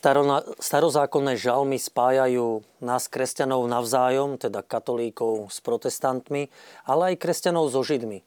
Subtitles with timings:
[0.00, 6.48] Starozákonné žalmy spájajú nás kresťanov navzájom, teda katolíkov s protestantmi,
[6.88, 8.24] ale aj kresťanov so židmi.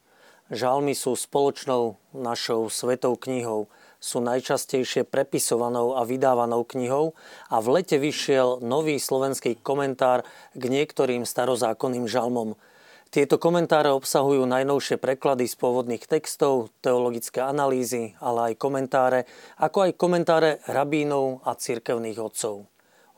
[0.53, 7.17] Žalmy sú spoločnou našou svetou knihou, sú najčastejšie prepisovanou a vydávanou knihou
[7.49, 10.21] a v lete vyšiel nový slovenský komentár
[10.53, 12.53] k niektorým starozákonným žalmom–
[13.13, 19.29] tieto komentáre obsahujú najnovšie preklady z pôvodných textov, teologické analýzy, ale aj komentáre,
[19.61, 22.65] ako aj komentáre rabínov a cirkevných otcov.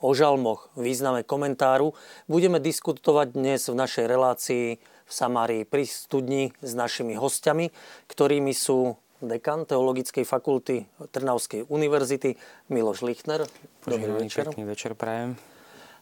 [0.03, 1.95] O žalmoch, význame komentáru,
[2.27, 7.71] budeme diskutovať dnes v našej relácii v Samárii pri studni s našimi hostiami,
[8.11, 12.35] ktorými sú dekan Teologickej fakulty Trnavskej univerzity
[12.67, 13.47] Miloš Lichner.
[13.87, 14.51] Dobrý večer.
[14.51, 15.54] Pekný večer prajem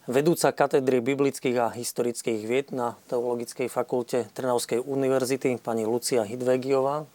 [0.08, 7.08] vedúca katedry biblických a historických vied na Teologickej fakulte Trnavskej univerzity, pani Lucia Hidvegiová.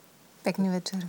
[0.44, 1.04] Pekný večer.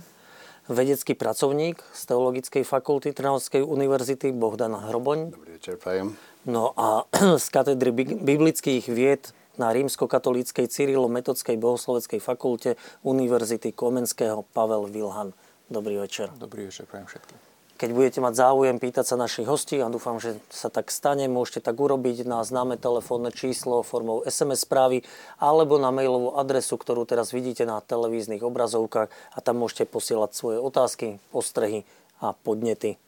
[0.70, 5.34] Vedecký pracovník z Teologickej fakulty Trnavskej univerzity Bohdan Hroboň.
[5.34, 6.14] Dobrý večer, prajem.
[6.46, 7.08] No a
[7.42, 7.90] z katedry
[8.22, 12.70] biblických vied na rímsko-katolíckej Cyrilo-metodskej bohosloveckej fakulte
[13.02, 15.34] Univerzity Komenského Pavel Vilhan.
[15.66, 16.30] Dobrý večer.
[16.38, 17.49] Dobrý večer, prajem všetkým.
[17.80, 21.64] Keď budete mať záujem pýtať sa našich hostí, a dúfam, že sa tak stane, môžete
[21.64, 25.00] tak urobiť na známe telefónne číslo formou SMS správy
[25.40, 30.60] alebo na mailovú adresu, ktorú teraz vidíte na televíznych obrazovkách a tam môžete posielať svoje
[30.60, 31.88] otázky, postrehy
[32.20, 33.00] a podnety.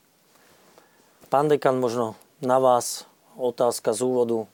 [1.29, 3.05] Pán dekan, možno na vás
[3.37, 4.49] otázka z úvodu.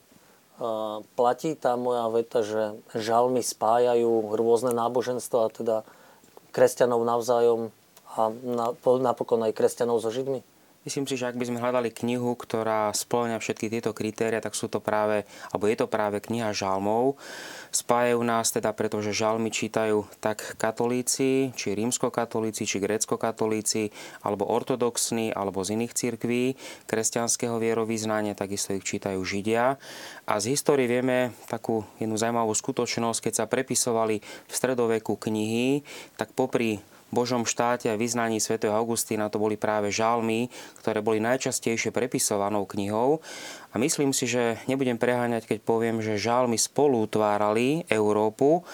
[1.15, 5.87] Platí tá moja veta, že žalmy spájajú rôzne náboženstva, teda
[6.51, 7.71] kresťanov navzájom
[8.19, 8.27] a
[8.99, 10.43] napokon aj kresťanov so Židmi?
[10.87, 14.71] Myslím si, že ak by sme hľadali knihu, ktorá spĺňa všetky tieto kritéria, tak sú
[14.71, 17.19] to práve, alebo je to práve kniha žalmov.
[17.75, 23.91] Spájajú nás teda, pretože žalmy čítajú tak katolíci, či rímskokatolíci, či grécko-katolíci,
[24.23, 26.55] alebo ortodoxní, alebo z iných cirkví
[26.87, 29.75] kresťanského vierovýznania, takisto ich čítajú židia.
[30.23, 35.83] A z histórie vieme takú jednu zaujímavú skutočnosť, keď sa prepisovali v stredoveku knihy,
[36.15, 36.79] tak popri
[37.09, 38.61] Božom štáte a vyznaní sv.
[38.69, 40.49] Augustína to boli práve žalmy,
[40.81, 43.21] ktoré boli najčastejšie prepisovanou knihou.
[43.69, 48.65] A myslím si, že nebudem preháňať, keď poviem, že žalmy spolu utvárali Európu,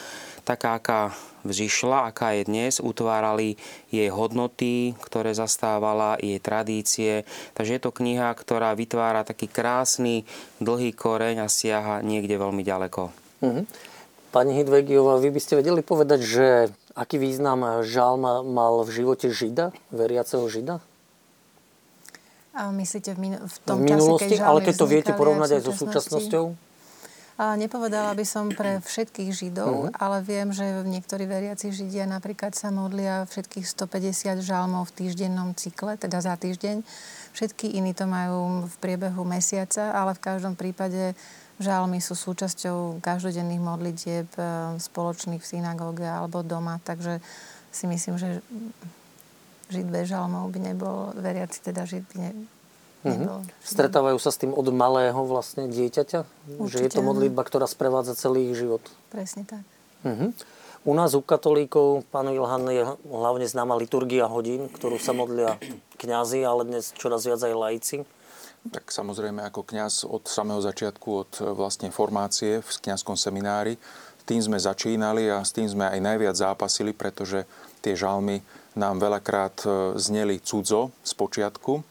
[0.47, 1.01] taká, aká
[1.45, 3.55] vzýšla, aká je dnes, utvárali
[3.93, 7.27] jej hodnoty, ktoré zastávala, jej tradície.
[7.53, 10.25] Takže je to kniha, ktorá vytvára taký krásny,
[10.57, 13.01] dlhý koreň a siaha niekde veľmi ďaleko.
[13.45, 13.65] Mm-hmm.
[14.33, 16.47] Pani Hidvegiová, vy by ste vedeli povedať, že
[16.95, 18.23] Aký význam žalm
[18.55, 20.79] mal v živote Žida, veriaceho Žida?
[22.55, 25.59] A myslíte v, min- v tom v minulosti, čase, keď ale keď to viete porovnať
[25.59, 26.45] aj so súčasnosťou?
[27.35, 29.99] A nepovedala by som pre všetkých Židov, uh-huh.
[29.99, 35.99] ale viem, že niektorí veriaci Židia napríklad sa modlia všetkých 150 žalmov v týždennom cykle,
[35.99, 36.79] teda za týždeň.
[37.35, 41.11] Všetky iní to majú v priebehu mesiaca, ale v každom prípade
[41.55, 47.23] Žalmy sú súčasťou každodenných modlitieb e, spoločných v synagóge alebo doma, takže
[47.71, 48.43] si myslím, že
[49.71, 53.07] žiť bez žalmov by nebol, veriaci teda žiť by ne, mhm.
[53.07, 53.39] nebol.
[53.41, 53.63] Mm-hmm.
[53.63, 56.19] Stretávajú sa s tým od malého vlastne dieťaťa?
[56.59, 58.83] Určite, že je to modlitba, ktorá sprevádza celý ich život?
[59.09, 59.63] Presne tak.
[60.03, 60.31] Mm-hmm.
[60.85, 65.57] U nás, u katolíkov, pán Ilhan, je hlavne známa liturgia hodín, ktorú sa modlia
[65.97, 67.97] kňazi, ale dnes čoraz viac aj laici.
[68.65, 73.77] Tak samozrejme ako kňaz od samého začiatku, od e, vlastne formácie v kňazskom seminári,
[74.25, 77.45] tým sme začínali a s tým sme aj najviac zápasili, pretože
[77.85, 78.41] tie žalmy
[78.73, 79.67] nám veľakrát e,
[80.01, 81.85] zneli cudzo z počiatku.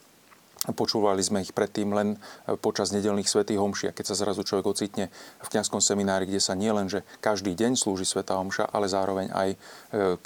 [0.65, 3.95] Počúvali sme ich predtým len e, počas nedelných svetých homší.
[3.95, 5.15] A keď sa zrazu človek ocitne
[5.47, 9.49] v kňazskom seminári, kde sa nielen, že každý deň slúži sveta homša, ale zároveň aj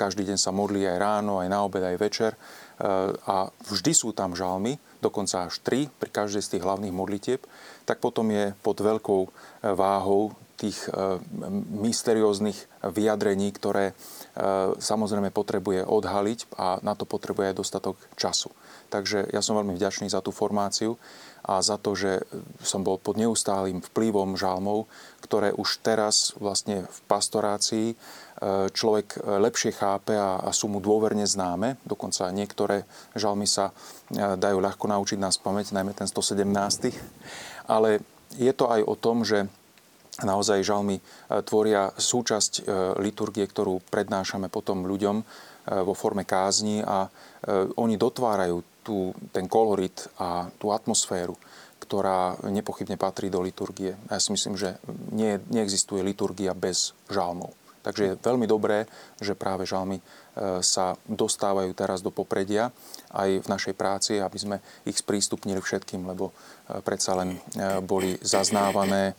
[0.00, 2.32] každý deň sa modlí aj ráno, aj na obed, aj večer.
[3.26, 7.42] A vždy sú tam žalmy, dokonca až tri pri každej z tých hlavných modlitieb,
[7.82, 9.30] tak potom je pod veľkou e,
[9.74, 11.18] váhou tých e,
[11.74, 13.94] mysterióznych vyjadrení, ktoré
[14.78, 18.54] samozrejme potrebuje odhaliť a na to potrebuje aj dostatok času.
[18.86, 20.94] Takže ja som veľmi vďačný za tú formáciu
[21.48, 22.20] a za to, že
[22.60, 24.84] som bol pod neustálým vplyvom žalmov,
[25.24, 27.96] ktoré už teraz vlastne v pastorácii
[28.70, 31.74] človek lepšie chápe a, sú mu dôverne známe.
[31.82, 32.86] Dokonca niektoré
[33.18, 36.46] žalmy sa e, dajú ľahko naučiť nás pamäť, najmä ten 117.
[37.66, 37.98] Ale
[38.38, 39.50] je to aj o tom, že
[40.22, 41.02] naozaj žalmy e,
[41.42, 42.72] tvoria súčasť e,
[43.02, 45.16] liturgie, ktorú prednášame potom ľuďom
[45.68, 47.12] vo forme kázni a
[47.76, 51.36] oni dotvárajú tú, ten kolorit a tú atmosféru,
[51.84, 54.00] ktorá nepochybne patrí do liturgie.
[54.08, 54.80] Ja si myslím, že
[55.12, 57.52] nie, neexistuje liturgia bez žalmov
[57.88, 58.84] Takže je veľmi dobré,
[59.16, 60.02] že práve žalmy
[60.60, 62.68] sa dostávajú teraz do popredia
[63.16, 66.36] aj v našej práci, aby sme ich sprístupnili všetkým, lebo
[66.84, 67.40] predsa len
[67.88, 69.16] boli zaznávané,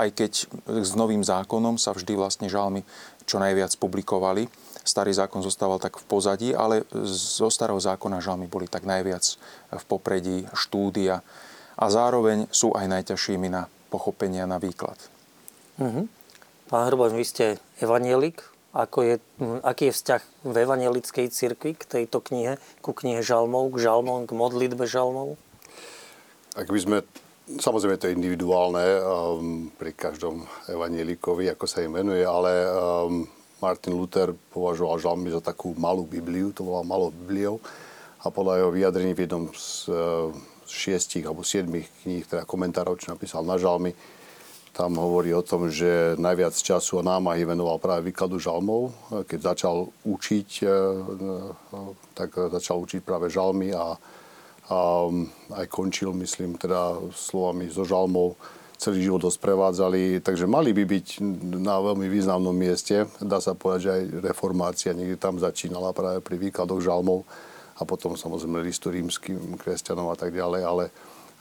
[0.00, 0.32] aj keď
[0.80, 2.80] s novým zákonom sa vždy vlastne žalmy
[3.28, 4.48] čo najviac publikovali.
[4.84, 9.24] Starý zákon zostával tak v pozadí, ale zo starého zákona žalmy boli tak najviac
[9.72, 11.24] v popredí štúdia
[11.74, 15.00] a zároveň sú aj najťažšími na pochopenie a na výklad.
[15.80, 16.04] Uh-huh.
[16.68, 17.44] Pán Hrboň, vy ste
[17.80, 18.44] evanielik.
[18.74, 19.14] Ako je,
[19.62, 24.34] aký je vzťah v evanielickej cirkvi k tejto knihe, ku knihe žalmov, k žalmom, k
[24.34, 25.38] modlitbe žalmov?
[26.58, 26.96] Ak by sme,
[27.54, 33.30] samozrejme to je individuálne um, pri každom evanielikovi, ako sa im venuje, ale um,
[33.64, 37.56] Martin Luther považoval žalmy za takú malú Bibliu, to bola malou Bibliou
[38.20, 40.28] a podľa jeho vyjadrení v jednom z uh,
[40.68, 43.96] šiestich alebo siedmých kníh, teda komentárov, čo napísal na žalmy,
[44.74, 48.90] tam hovorí o tom, že najviac času a námahy venoval práve výkladu žalmov.
[49.22, 50.74] Keď začal učiť, e, e,
[52.10, 53.94] tak začal učiť práve žalmy a,
[54.66, 54.78] a
[55.62, 58.34] aj končil, myslím, teda slovami zo žalmov
[58.84, 61.06] celý život ho sprevádzali, takže mali by byť
[61.56, 63.08] na veľmi významnom mieste.
[63.16, 67.24] Dá sa povedať, že aj reformácia niekde tam začínala práve pri výkladoch žalmov
[67.80, 70.84] a potom samozrejme listu rímským kresťanom a tak ďalej, ale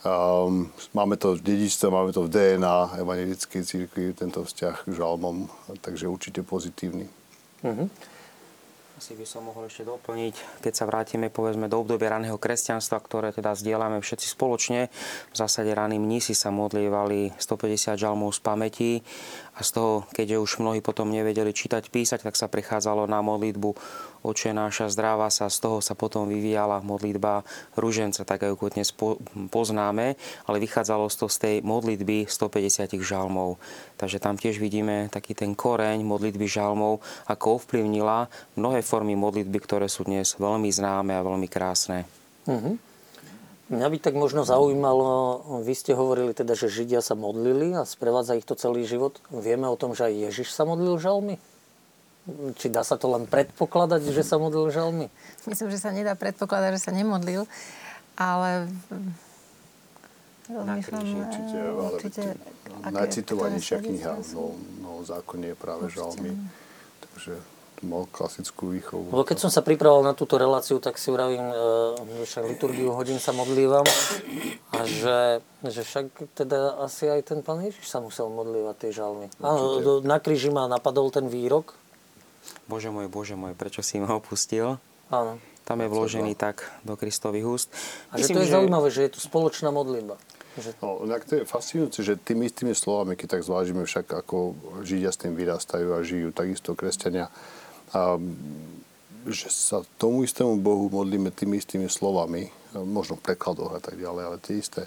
[0.04, 5.48] Um, máme to v dedičstve, máme to v DNA evangelickej církvi, tento vzťah k žalmom,
[5.80, 7.08] takže určite pozitívny.
[7.64, 7.88] Uh-huh.
[9.04, 13.36] Asi by som mohol ešte doplniť, keď sa vrátime povedzme do obdobia raného kresťanstva, ktoré
[13.36, 14.88] teda zdieľame všetci spoločne.
[15.28, 18.92] V zásade raní mnísi sa modlievali 150 žalmov z pamäti
[19.60, 23.76] a z toho, keďže už mnohí potom nevedeli čítať, písať, tak sa prechádzalo na modlitbu
[24.24, 27.44] Oče náša zdráva sa, z toho sa potom vyvíjala modlitba
[27.76, 28.96] ruženca, tak ako dnes
[29.52, 30.16] poznáme,
[30.48, 33.60] ale vychádzalo toho z tej modlitby 150 žalmov.
[34.00, 39.92] Takže tam tiež vidíme taký ten koreň modlitby žalmov, ako ovplyvnila mnohé formy modlitby, ktoré
[39.92, 42.08] sú dnes veľmi známe a veľmi krásne.
[42.48, 42.80] Uh-huh.
[43.76, 48.40] Mňa by tak možno zaujímalo, vy ste hovorili teda, že Židia sa modlili a sprevádza
[48.40, 49.20] ich to celý život.
[49.32, 51.44] Vieme o tom, že aj Ježiš sa modlil žalmy?
[52.56, 55.12] Či dá sa to len predpokladať, že sa modlil žalmy?
[55.44, 57.44] Myslím, že sa nedá predpokladať, že sa nemodlil,
[58.16, 58.72] ale
[60.44, 62.24] Rozmýšľam, určite, ale určite
[62.84, 66.36] najcitovanejšia kniha v novom, novom zákone je práve žalmy.
[67.00, 67.40] Takže
[67.84, 69.12] mal klasickú výchovu.
[69.12, 71.56] Lebo keď som sa pripravoval na túto reláciu, tak si uravím, e,
[72.24, 73.84] že však liturgiu hodín sa modlívam
[74.72, 79.28] a že, že však teda asi aj ten pán Ježiš sa musel modlívať tie žalmy.
[79.44, 81.76] Áno, na kríži ma napadol ten výrok,
[82.68, 84.80] Bože môj, Bože môj, prečo si ma opustil?
[85.12, 85.40] Áno.
[85.64, 87.68] Tam je vložený tak do Kristových úst.
[88.12, 88.56] A Myslím, že to je že...
[88.60, 90.20] zaujímavé, že je tu spoločná modlitba.
[90.60, 90.70] Že...
[90.84, 94.54] No, to je fascinujúce, že tými istými slovami, keď tak zvážime však, ako
[94.84, 97.32] Židia s tým vyrastajú a žijú, takisto kresťania,
[97.96, 98.20] a,
[99.24, 104.24] že sa tomu istému Bohu modlíme tými istými slovami, možno v prekladoch a tak ďalej,
[104.30, 104.86] ale tie isté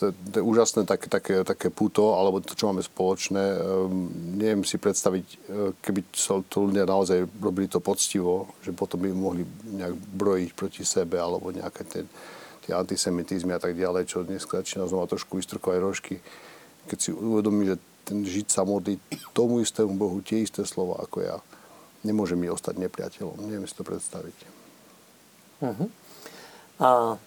[0.00, 3.60] to, to je úžasné také, také, také puto, alebo to, čo máme spoločné.
[3.60, 4.08] Um,
[4.40, 5.36] neviem si predstaviť, e,
[5.84, 9.44] keby sa to ľudia naozaj robili to poctivo, že potom by mohli
[9.76, 12.02] nejak brojiť proti sebe, alebo nejaké tie,
[12.64, 16.16] tie antisemitizmy a tak ďalej, čo dnes začína znova trošku vystrkovať rožky.
[16.88, 17.76] Keď si uvedomí, že
[18.08, 18.96] ten žiť sa modlí
[19.36, 21.36] tomu istému Bohu tie isté slova ako ja,
[22.00, 23.36] nemôže mi ostať nepriateľom.
[23.44, 24.36] Neviem si to predstaviť.
[25.60, 25.88] Uh-huh.
[26.80, 27.20] A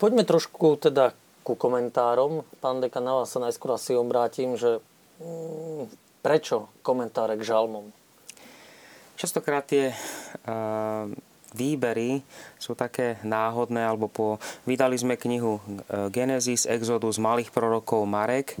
[0.00, 1.12] poďme trošku teda
[1.46, 2.42] ku komentárom.
[2.58, 4.82] Pán Deka, na vás sa najskôr asi obrátim, že
[5.22, 5.86] mm,
[6.18, 7.94] prečo komentáre k žalmom?
[9.14, 11.06] Častokrát tie uh,
[11.54, 12.26] výbery
[12.66, 18.58] sú také náhodné, alebo po, vydali sme knihu e, Genesis, Exodus, malých prorokov Marek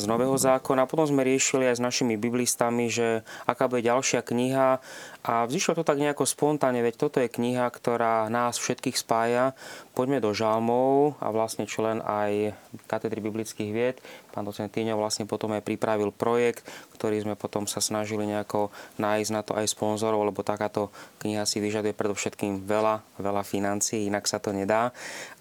[0.00, 0.88] z Nového zákona.
[0.88, 4.80] Potom sme riešili aj s našimi biblistami, že aká bude ďalšia kniha
[5.22, 9.54] a vzýšlo to tak nejako spontánne, veď toto je kniha, ktorá nás všetkých spája.
[9.94, 12.56] Poďme do žalmov a vlastne člen aj
[12.88, 13.96] katedry biblických vied,
[14.32, 16.64] pán docent Týňo vlastne potom aj pripravil projekt,
[16.96, 20.88] ktorý sme potom sa snažili nejako nájsť na to aj sponzorov, lebo takáto
[21.20, 24.90] kniha si vyžaduje predovšetkým veľa, veľa financií, inak sa to nedá.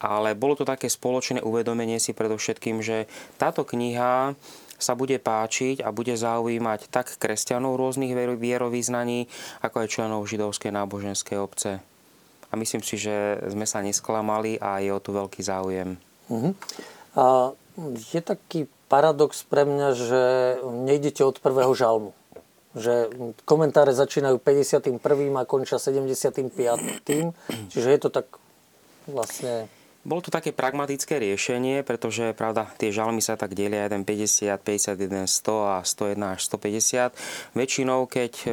[0.01, 4.37] Ale bolo to také spoločné uvedomenie si predovšetkým, že táto kniha
[4.81, 9.29] sa bude páčiť a bude zaujímať tak kresťanov rôznych vierovýznaní,
[9.61, 11.77] ako aj členov židovskej náboženskej obce.
[12.51, 15.95] A myslím si, že sme sa nesklamali a je o tu veľký záujem.
[16.27, 16.51] Uh-huh.
[17.15, 17.55] A
[18.11, 20.21] je taký paradox pre mňa, že
[20.67, 22.11] nejdete od prvého žalmu.
[22.71, 23.11] Že
[23.43, 24.95] komentáre začínajú 51.
[25.35, 26.47] a končia 75.
[27.71, 28.27] Čiže je to tak
[29.09, 29.67] vlastne
[30.01, 35.29] Bolo to také pragmatické riešenie, pretože pravda, tie žalmy sa tak delia 1, 50, 51,
[35.29, 37.53] 100 a 101 až 150.
[37.53, 38.49] Väčšinou, keď e,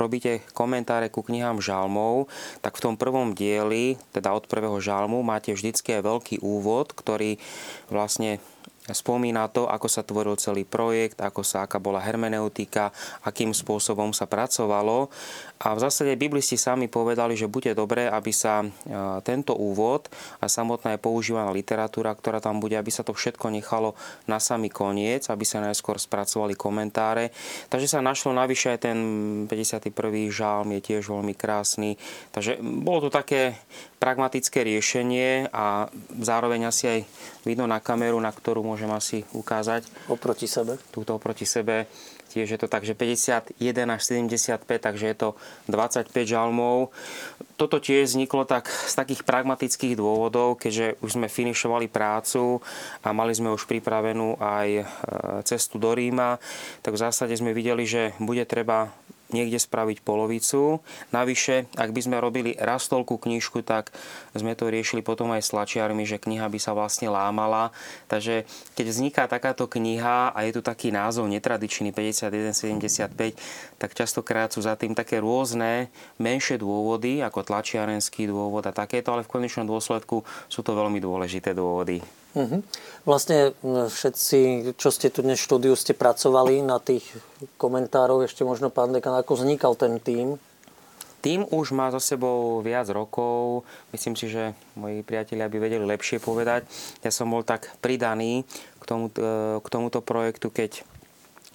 [0.00, 2.32] robíte komentáre ku knihám žalmov,
[2.64, 7.36] tak v tom prvom dieli, teda od prvého žalmu, máte vždycky veľký úvod, ktorý
[7.92, 8.40] vlastne
[8.92, 12.92] spomína to, ako sa tvoril celý projekt, ako sa, aká bola hermeneutika,
[13.24, 15.08] akým spôsobom sa pracovalo.
[15.58, 18.66] A v zásade biblisti sami povedali, že bude dobré, aby sa e,
[19.26, 20.06] tento úvod
[20.38, 23.98] a samotná je používaná literatúra, ktorá tam bude, aby sa to všetko nechalo
[24.30, 27.34] na samý koniec, aby sa najskôr spracovali komentáre.
[27.66, 28.98] Takže sa našlo navyše aj ten
[29.50, 29.90] 51.
[30.30, 31.98] žálm, je tiež veľmi krásny.
[32.30, 33.58] Takže bolo to také
[33.98, 35.90] pragmatické riešenie a
[36.22, 37.00] zároveň asi aj
[37.42, 39.86] vidno na kameru, na ktorú môžem asi ukázať.
[40.06, 40.78] Oproti sebe.
[40.94, 41.90] Túto oproti sebe.
[42.28, 43.56] Tiež je to tak, že 51
[43.88, 45.28] až 75, takže je to
[45.72, 46.92] 25 žalmov.
[47.56, 52.60] Toto tiež vzniklo tak z takých pragmatických dôvodov, keďže už sme finišovali prácu
[53.00, 54.84] a mali sme už pripravenú aj e,
[55.48, 56.36] cestu do Ríma,
[56.84, 58.92] tak v zásade sme videli, že bude treba
[59.30, 60.80] niekde spraviť polovicu.
[61.12, 63.92] Navyše, ak by sme robili raz toľkú knižku, tak
[64.32, 67.70] sme to riešili potom aj s tlačiarmi, že kniha by sa vlastne lámala.
[68.08, 73.36] Takže keď vzniká takáto kniha a je tu taký názov netradičný 5175,
[73.76, 79.24] tak častokrát sú za tým také rôzne menšie dôvody, ako tlačiarenský dôvod a takéto, ale
[79.24, 82.17] v konečnom dôsledku sú to veľmi dôležité dôvody.
[82.38, 82.58] Mhm.
[83.02, 87.02] Vlastne všetci, čo ste tu dnes štúdiu, ste pracovali na tých
[87.58, 88.22] komentároch.
[88.22, 90.38] Ešte možno pán dekan, ako vznikal ten tým?
[91.18, 93.66] Tým už má za sebou viac rokov.
[93.90, 96.62] Myslím si, že moji priatelia by vedeli lepšie povedať.
[97.02, 98.46] Ja som bol tak pridaný
[98.78, 99.10] k, tomu,
[99.58, 100.86] k tomuto projektu, keď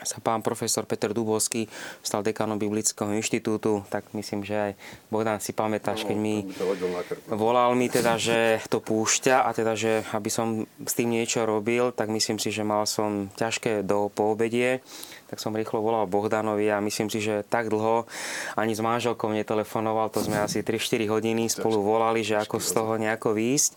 [0.03, 1.67] sa pán profesor Peter Dubovský
[2.03, 4.71] stal dekanom Biblického inštitútu, tak myslím, že aj
[5.09, 6.45] Bohdan si pamätáš, keď mi
[7.31, 11.91] volal mi teda, že to púšťa a teda, že aby som s tým niečo robil,
[11.95, 14.83] tak myslím si, že mal som ťažké do poobedie
[15.33, 18.05] tak som rýchlo volal Bohdanovi a myslím si, že tak dlho
[18.53, 22.93] ani s manželkou netelefonoval, to sme asi 3-4 hodiny spolu volali, že ako z toho
[23.01, 23.71] nejako výjsť.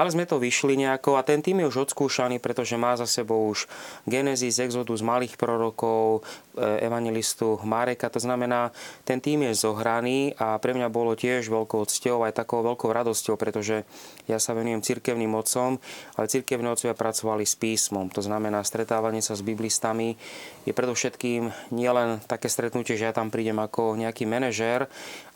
[0.00, 3.52] Ale sme to vyšli nejako a ten tým je už odskúšaný, pretože má za sebou
[3.52, 3.68] už
[4.08, 6.24] Genesis, Exodus malých prorokov,
[6.58, 8.70] evangelistu Mareka, to znamená,
[9.02, 13.34] ten tým je zohraný a pre mňa bolo tiež veľkou cťou aj takou veľkou radosťou,
[13.34, 13.82] pretože
[14.30, 15.82] ja sa venujem cirkevným mocom,
[16.14, 20.16] ale cirkevní otcovia pracovali s písmom, to znamená stretávanie sa s biblistami
[20.64, 24.88] je predovšetkým nielen také stretnutie, že ja tam prídem ako nejaký manažér,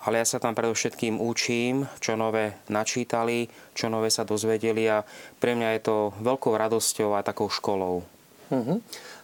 [0.09, 5.05] ale ja sa tam predovšetkým učím, čo nové načítali, čo nové sa dozvedeli a
[5.37, 8.01] pre mňa je to veľkou radosťou a takou školou.
[8.49, 8.79] Mm-hmm.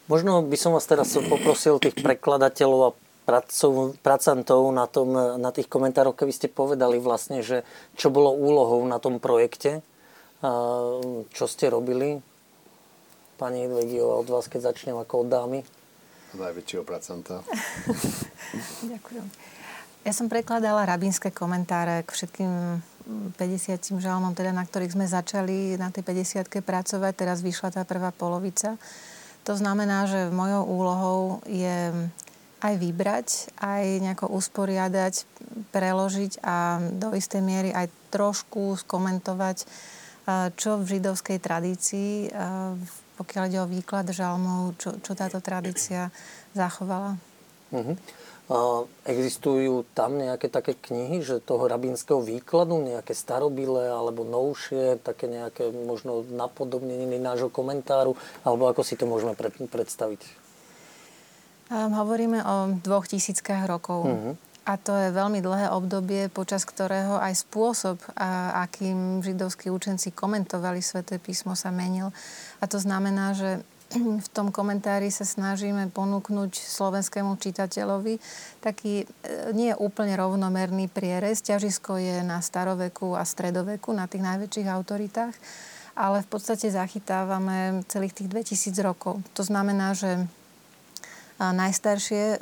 [0.04, 2.94] Možno by som vás teraz poprosil tých prekladateľov a
[3.24, 7.64] pracov, pracantov na, tom, na tých komentároch, keby ste povedali vlastne, že
[7.96, 9.80] čo bolo úlohou na tom projekte,
[11.32, 12.20] čo ste robili.
[13.40, 15.60] Pani Edvegiová, od vás, keď začnem ako od dámy
[16.34, 17.40] najväčšieho pracanta.
[18.92, 19.26] Ďakujem.
[20.04, 22.52] Ja som prekladala rabínske komentáre k všetkým
[23.40, 27.12] 50 žalmom, teda na ktorých sme začali na tej 50 pracovať.
[27.16, 28.76] Teraz vyšla tá prvá polovica.
[29.44, 31.92] To znamená, že mojou úlohou je
[32.64, 33.28] aj vybrať,
[33.60, 35.28] aj nejako usporiadať,
[35.68, 39.68] preložiť a do istej miery aj trošku skomentovať,
[40.56, 42.32] čo v židovskej tradícii
[42.72, 46.10] v pokiaľ ide o výklad žalmov, čo, čo táto tradícia
[46.54, 47.14] zachovala.
[47.70, 47.94] Uh-huh.
[49.08, 55.72] Existujú tam nejaké také knihy, že toho rabínskeho výkladu, nejaké starobile alebo novšie, také nejaké
[55.72, 58.12] možno napodobneniny nášho komentáru,
[58.44, 59.32] alebo ako si to môžeme
[59.68, 60.20] predstaviť?
[61.72, 64.04] Um, hovoríme o dvoch tisíckach rokov.
[64.04, 64.36] Uh-huh.
[64.64, 70.84] A to je veľmi dlhé obdobie, počas ktorého aj spôsob, a, akým židovskí učenci komentovali
[70.84, 72.12] sväté písmo, sa menil.
[72.60, 78.18] A to znamená, že v tom komentári sa snažíme ponúknuť slovenskému čitateľovi
[78.58, 79.06] taký e,
[79.54, 81.44] nie úplne rovnomerný prierez.
[81.44, 85.34] Ťažisko je na staroveku a stredoveku, na tých najväčších autoritách,
[85.94, 89.22] ale v podstate zachytávame celých tých 2000 rokov.
[89.38, 90.26] To znamená, že
[91.38, 92.38] najstaršie, e,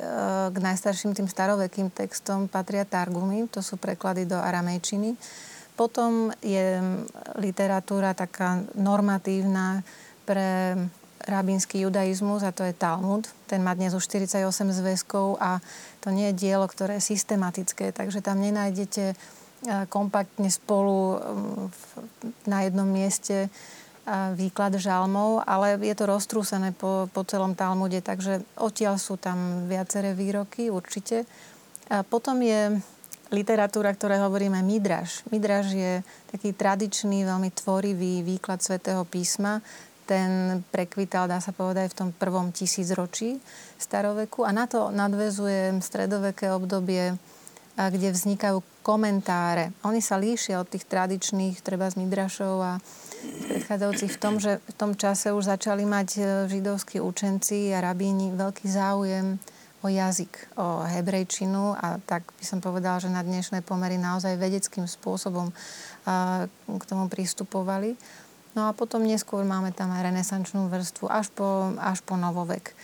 [0.53, 5.17] k najstarším tým starovekým textom patria Targumy, to sú preklady do aramejčiny.
[5.73, 6.77] Potom je
[7.41, 9.81] literatúra taká normatívna
[10.21, 10.77] pre
[11.23, 13.27] rabínsky judaizmus a to je Talmud.
[13.47, 15.63] Ten má dnes už 48 zväzkov a
[16.03, 19.15] to nie je dielo, ktoré je systematické, takže tam nenájdete e,
[19.87, 21.19] kompaktne spolu
[22.43, 23.47] na jednom mieste
[24.35, 30.11] výklad žalmov, ale je to roztrúsené po, po celom Talmude, takže odtiaľ sú tam viaceré
[30.11, 31.23] výroky určite.
[31.87, 32.83] A potom je
[33.31, 35.23] literatúra, ktoré hovoríme Midraž.
[35.31, 35.93] Midraž je
[36.29, 39.63] taký tradičný, veľmi tvorivý výklad svätého písma.
[40.03, 43.39] Ten prekvital, dá sa povedať, v tom prvom tisícročí
[43.79, 44.43] staroveku.
[44.43, 47.15] A na to nadvezuje stredoveké obdobie,
[47.73, 49.73] kde vznikajú komentáre.
[49.87, 52.73] Oni sa líšia od tých tradičných, treba z Midrašov a
[53.49, 58.35] predchádzajúcich v tom, že v tom čase už začali mať e, židovskí učenci a rabíni
[58.35, 59.39] veľký záujem
[59.83, 64.87] o jazyk, o hebrejčinu a tak by som povedala, že na dnešné pomery naozaj vedeckým
[64.87, 65.51] spôsobom
[66.67, 67.99] k tomu pristupovali.
[68.53, 72.77] No a potom neskôr máme tam aj renesančnú vrstvu až po, až po novovek.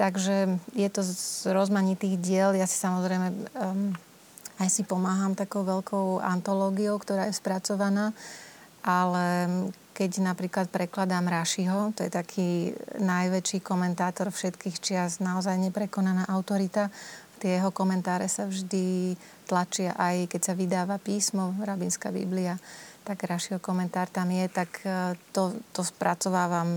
[0.00, 2.56] Takže je to z rozmanitých diel.
[2.56, 3.92] Ja si samozrejme um,
[4.56, 8.16] aj si pomáham takou veľkou antológiou, ktorá je spracovaná,
[8.80, 9.48] ale
[9.92, 16.88] keď napríklad prekladám Rašiho, to je taký najväčší komentátor všetkých čias, naozaj neprekonaná autorita.
[17.40, 22.56] Tie jeho komentáre sa vždy tlačia aj keď sa vydáva písmo, rabínska Biblia,
[23.04, 26.68] tak Rašiho komentár tam je, tak e, to, to spracovávam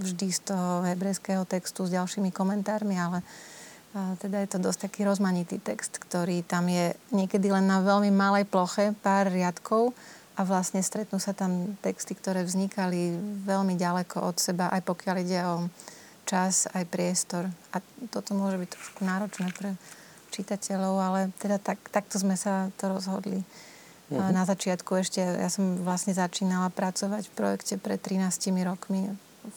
[0.00, 5.08] vždy z toho hebrejského textu s ďalšími komentármi, ale e, teda je to dosť taký
[5.08, 9.96] rozmanitý text, ktorý tam je niekedy len na veľmi malej ploche, pár riadkov,
[10.38, 13.12] a vlastne stretnú sa tam texty, ktoré vznikali
[13.44, 15.68] veľmi ďaleko od seba, aj pokiaľ ide o
[16.24, 17.44] čas, aj priestor.
[17.76, 19.76] A toto môže byť trošku náročné pre
[20.32, 23.44] čitateľov, ale teda tak, takto sme sa to rozhodli.
[24.10, 24.34] Uh-huh.
[24.34, 29.06] Na začiatku ešte, ja som vlastne začínala pracovať v projekte pred 13 rokmi.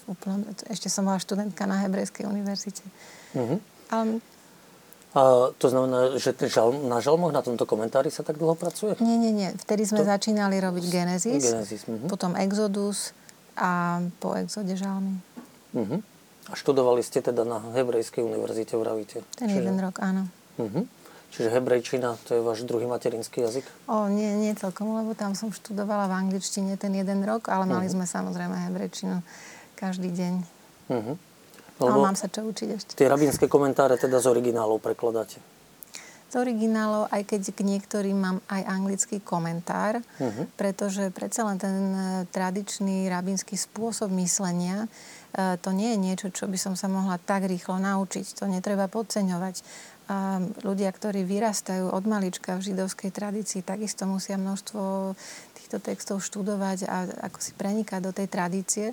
[0.06, 2.86] Úplne, ešte som bola študentka na Hebrejskej univerzite.
[3.34, 3.58] Uh-huh.
[3.90, 4.22] Ale
[5.14, 8.98] a to znamená, že žal, na žalmoch, na tomto komentári sa tak dlho pracuje?
[8.98, 9.54] Nie, nie, nie.
[9.62, 10.10] Vtedy sme to...
[10.10, 12.10] začínali robiť Genesis, Genesis uh-huh.
[12.10, 13.14] potom Exodus
[13.54, 15.22] a po Exode žalmy.
[15.78, 16.02] Uh-huh.
[16.50, 19.22] A študovali ste teda na Hebrejskej univerzite, vravíte?
[19.38, 19.62] Ten Čiže...
[19.62, 20.26] jeden rok, áno.
[20.58, 20.90] Uh-huh.
[21.34, 23.66] Čiže hebrejčina, to je váš druhý materinský jazyk?
[23.90, 27.90] O, nie, nie celkom, lebo tam som študovala v angličtine ten jeden rok, ale mali
[27.90, 27.98] uh-huh.
[27.98, 29.26] sme samozrejme hebrejčinu
[29.74, 30.34] každý deň.
[30.94, 31.18] Uh-huh.
[31.82, 32.92] Lebo no, mám sa čo učiť ešte.
[32.94, 35.42] Tie rabínske komentáre teda z originálov prekladáte?
[36.30, 40.46] Z originálov, aj keď k niektorým mám aj anglický komentár, uh-huh.
[40.54, 41.98] pretože predsa len ten e,
[42.30, 44.86] tradičný rabínsky spôsob myslenia,
[45.34, 48.38] e, to nie je niečo, čo by som sa mohla tak rýchlo naučiť.
[48.38, 49.66] To netreba podceňovať.
[50.12, 55.16] A ľudia, ktorí vyrastajú od malička v židovskej tradícii, takisto musia množstvo
[55.56, 56.98] týchto textov študovať a
[57.32, 58.86] ako si prenikať do tej tradície.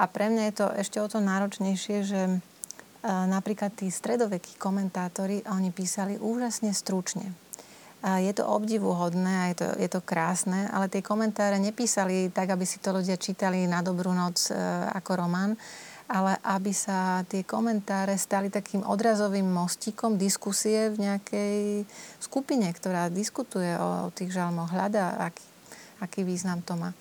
[0.00, 2.34] A pre mňa je to ešte o to náročnejšie, že e,
[3.04, 7.44] napríklad tí stredovekí komentátori, oni písali úžasne stručne.
[8.04, 12.68] Je to obdivuhodné a je to, je to krásne, ale tie komentáre nepísali tak, aby
[12.68, 14.56] si to ľudia čítali na dobrú noc e,
[14.92, 15.56] ako román,
[16.04, 21.58] ale aby sa tie komentáre stali takým odrazovým mostíkom diskusie v nejakej
[22.20, 25.46] skupine, ktorá diskutuje o, o tých žalmoch, hľada, aký,
[26.04, 26.92] aký význam to má.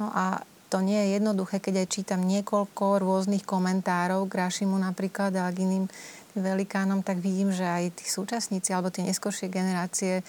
[0.00, 0.40] No a
[0.72, 5.68] to nie je jednoduché, keď aj čítam niekoľko rôznych komentárov k Rašimu napríklad a k
[5.68, 5.84] iným
[6.32, 10.24] velikánom, tak vidím, že aj tí súčasníci alebo tie neskôršie generácie,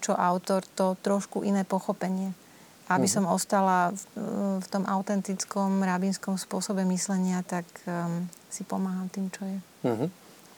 [0.00, 2.32] čo autor, to trošku iné pochopenie.
[2.84, 3.16] Aby uh-huh.
[3.16, 4.02] som ostala v,
[4.60, 9.58] v tom autentickom rabínskom spôsobe myslenia, tak um, si pomáham tým, čo je.
[9.88, 10.08] Uh-huh.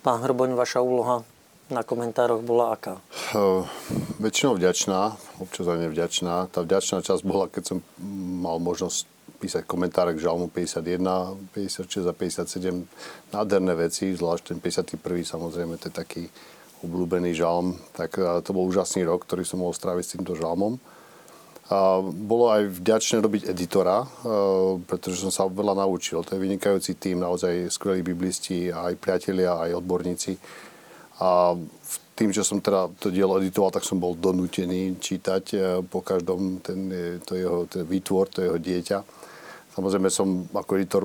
[0.02, 1.22] Pán Hrboň, vaša úloha
[1.66, 2.98] na komentároch bola aká?
[3.34, 3.66] Uh,
[4.22, 6.50] väčšinou vďačná, občas aj nevďačná.
[6.50, 7.78] Tá vďačná časť bola, keď som
[8.42, 13.34] mal možnosť písať komentáre k Žalmu 51, 56 a 57.
[13.34, 14.96] Nádherné veci, zvlášť ten 51.
[15.26, 16.22] samozrejme, to je taký
[16.80, 17.76] obľúbený žalm.
[17.92, 20.80] Tak to bol úžasný rok, ktorý som mohol stráviť s týmto žalmom.
[22.14, 24.06] Bolo aj vďačné robiť editora,
[24.86, 26.22] pretože som sa veľa naučil.
[26.22, 30.38] To je vynikajúci tým, naozaj skvelí biblisti, aj priatelia, aj odborníci.
[31.18, 31.58] A
[32.16, 36.64] tým, že som teda to dielo editoval, tak som bol donútený čítať e, po každom
[36.64, 36.88] ten,
[37.28, 39.04] to jeho, ten výtvor, to jeho dieťa.
[39.76, 41.04] Samozrejme som ako editor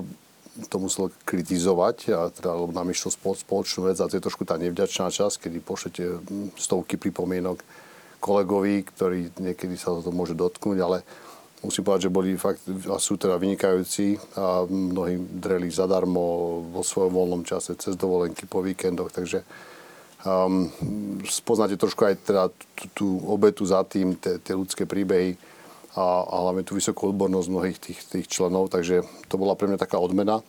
[0.71, 4.55] to musel kritizovať, a teda, lebo nám išlo spoločnú vec a to je trošku tá
[4.55, 6.03] nevďačná časť, kedy pošlete
[6.55, 7.59] stovky pripomienok
[8.21, 11.01] kolegovi, ktorý niekedy sa to môže dotknúť, ale
[11.65, 16.21] musím povedať, že boli fakt, a sú teda vynikajúci a mnohí dreli zadarmo
[16.69, 19.41] vo svojom voľnom čase, cez dovolenky, po víkendoch, takže
[20.21, 20.69] um,
[21.25, 22.43] spoznáte trošku aj teda
[22.93, 25.37] tú, obetu za tým, tie ľudské príbehy,
[25.91, 29.79] a, a hlavne tú vysokú odbornosť mnohých tých, tých členov, takže to bola pre mňa
[29.79, 30.39] taká odmena.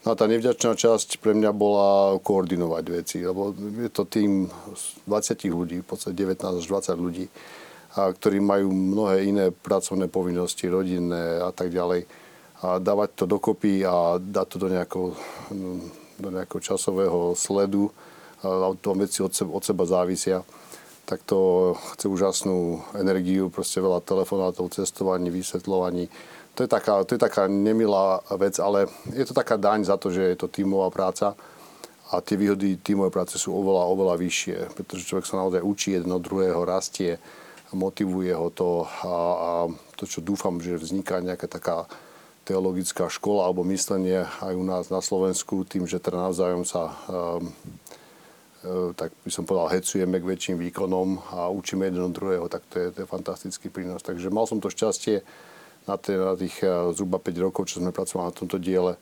[0.00, 4.48] No a tá nevďačná časť pre mňa bola koordinovať veci, lebo je to tým
[5.04, 5.04] 20
[5.52, 7.28] ľudí, v podstate 19 až 20 ľudí,
[7.94, 12.08] a, ktorí majú mnohé iné pracovné povinnosti, rodinné a tak ďalej.
[12.64, 15.08] A dávať to dokopy a dať to do nejakého,
[16.16, 17.92] do nejakého časového sledu,
[18.40, 20.40] a to veci od seba, od seba závisia
[21.10, 26.06] tak to chce úžasnú energiu, proste veľa telefonátov, cestovaní, vysvetľovaní.
[26.58, 30.12] To je, taká, to je taká nemilá vec, ale je to taká daň za to,
[30.12, 31.32] že je to tímová práca
[32.10, 36.18] a tie výhody tímovej práce sú oveľa, oveľa vyššie, pretože človek sa naozaj učí jedno
[36.18, 37.22] druhého, rastie,
[37.70, 39.50] motivuje ho to a, a
[39.94, 41.86] to, čo dúfam, že vzniká nejaká taká
[42.42, 47.54] teologická škola alebo myslenie aj u nás na Slovensku tým, že teda navzájom sa um,
[48.98, 52.86] tak by som povedal, hecujeme k väčším výkonom a učíme jeden druhého, tak to je,
[52.92, 54.04] to je fantastický prínos.
[54.04, 55.24] Takže mal som to šťastie
[55.90, 58.94] na, tých uh, zhruba 5 rokov, čo sme pracovali na tomto diele,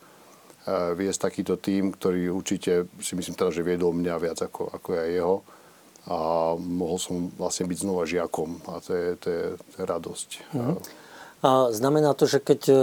[0.68, 5.04] viesť takýto tým, ktorý určite si myslím teda, že viedol mňa viac ako, ako ja
[5.08, 5.36] jeho.
[6.08, 6.16] A
[6.56, 10.28] mohol som vlastne byť znova žiakom a to je, to je, to je radosť.
[10.56, 10.76] Uh-huh.
[11.44, 12.76] A znamená to, že keď e,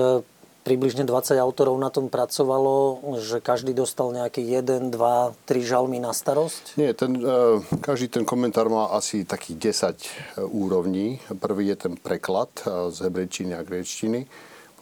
[0.66, 6.10] približne 20 autorov na tom pracovalo, že každý dostal nejaký 1, 2, 3 žalmy na
[6.10, 6.82] starosť?
[6.82, 11.22] Nie, ten, e, každý ten komentár má asi takých 10 e, úrovní.
[11.38, 14.26] Prvý je ten preklad z hebrejčiny a gréčtiny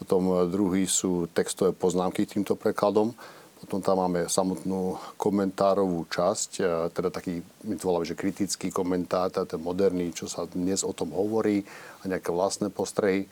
[0.04, 3.16] potom e, druhý sú textové poznámky týmto prekladom.
[3.64, 9.32] Potom tam máme samotnú komentárovú časť, e, teda taký, my to voláme, že kritický komentár,
[9.32, 11.64] teda ten moderný, čo sa dnes o tom hovorí
[12.04, 13.32] a nejaké vlastné postrehy.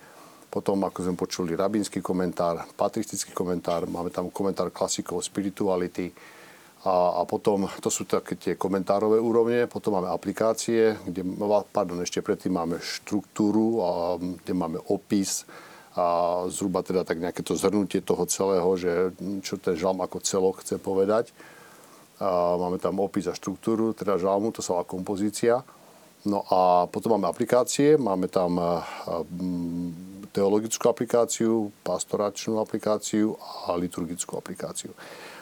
[0.51, 6.11] Potom, ako sme počuli, rabínsky komentár, patristický komentár, máme tam komentár klasikov spirituality,
[6.81, 11.21] a, a potom, to sú také tie komentárové úrovne, potom máme aplikácie, kde,
[11.69, 15.45] pardon, ešte predtým máme štruktúru, a, kde máme opis,
[15.91, 16.03] a
[16.47, 19.11] zhruba teda tak nejaké to zhrnutie toho celého, že
[19.43, 21.35] čo ten žalm ako celok chce povedať.
[22.17, 25.59] A máme tam opis a štruktúru, teda žalmu, to sa volá kompozícia.
[26.23, 28.55] No a potom máme aplikácie, máme tam
[30.31, 33.35] teologickú aplikáciu, pastoračnú aplikáciu
[33.67, 34.95] a liturgickú aplikáciu.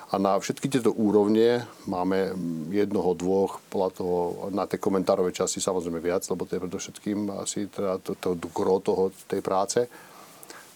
[0.10, 2.34] A na všetky tieto úrovne máme
[2.74, 4.18] jednoho, dvoch, podľa toho,
[4.50, 8.48] na tej komentárové časti samozrejme viac, lebo to je predovšetkým asi teda to, to, to
[8.50, 9.86] gro toho, tej práce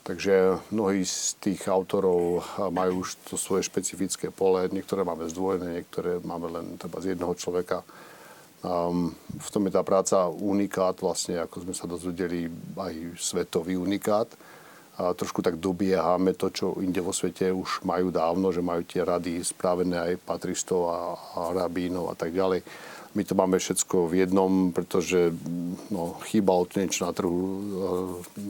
[0.04, 2.44] Takže mnohí z tých autorov
[2.76, 4.68] majú už to svoje špecifické pole.
[4.68, 7.88] Niektoré máme zdvojené, niektoré máme len treba z jednoho človeka.
[8.64, 12.48] Um, v tom je tá práca unikát, vlastne ako sme sa dozvedeli,
[12.80, 14.32] aj svetový unikát.
[14.94, 19.02] A trošku tak dobiehame to, čo inde vo svete už majú dávno, že majú tie
[19.02, 22.62] rady správené aj patristov a, a rabínov a tak ďalej
[23.14, 25.30] my to máme všetko v jednom, pretože
[25.94, 27.62] no, chýbalo to niečo na trhu e,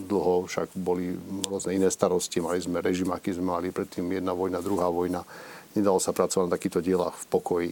[0.07, 1.19] dlho, však boli
[1.51, 5.27] rôzne iné starosti, mali sme režim, aký sme mali predtým, jedna vojna, druhá vojna.
[5.75, 7.69] Nedalo sa pracovať na takýchto dielach v pokoji.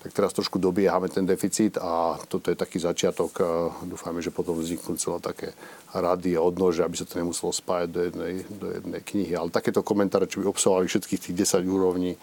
[0.00, 3.36] Tak teraz trošku dobiehame ten deficit a toto je taký začiatok.
[3.84, 5.48] Dúfame, že potom vzniknú celé také
[5.92, 9.36] rady a odnože, aby sa to nemuselo spájať do jednej, do jednej knihy.
[9.36, 12.16] Ale takéto komentáre, čo by obsahovali všetkých tých 10 úrovní,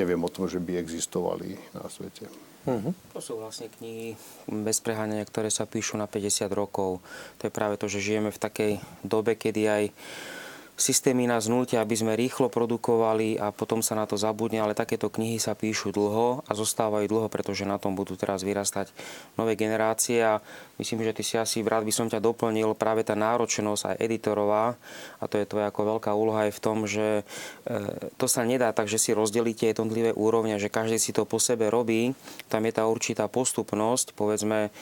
[0.00, 2.24] neviem o tom, že by existovali na svete.
[2.64, 2.92] Uh-huh.
[3.16, 4.16] To sú vlastne knihy
[4.48, 7.00] bez preháňania, ktoré sa píšu na 50 rokov.
[7.40, 9.84] To je práve to, že žijeme v takej dobe, kedy aj
[10.80, 15.12] systémy nás nutia, aby sme rýchlo produkovali a potom sa na to zabudne, ale takéto
[15.12, 18.88] knihy sa píšu dlho a zostávajú dlho, pretože na tom budú teraz vyrastať
[19.36, 20.40] nové generácie a
[20.80, 24.74] myslím, že ty si asi, rád by som ťa doplnil, práve tá náročnosť aj editorová
[25.20, 27.22] a to je tvoja ako veľká úloha aj v tom, že e,
[28.16, 31.68] to sa nedá tak, že si rozdelíte jednotlivé úrovne, že každý si to po sebe
[31.68, 32.16] robí,
[32.48, 34.72] tam je tá určitá postupnosť, povedzme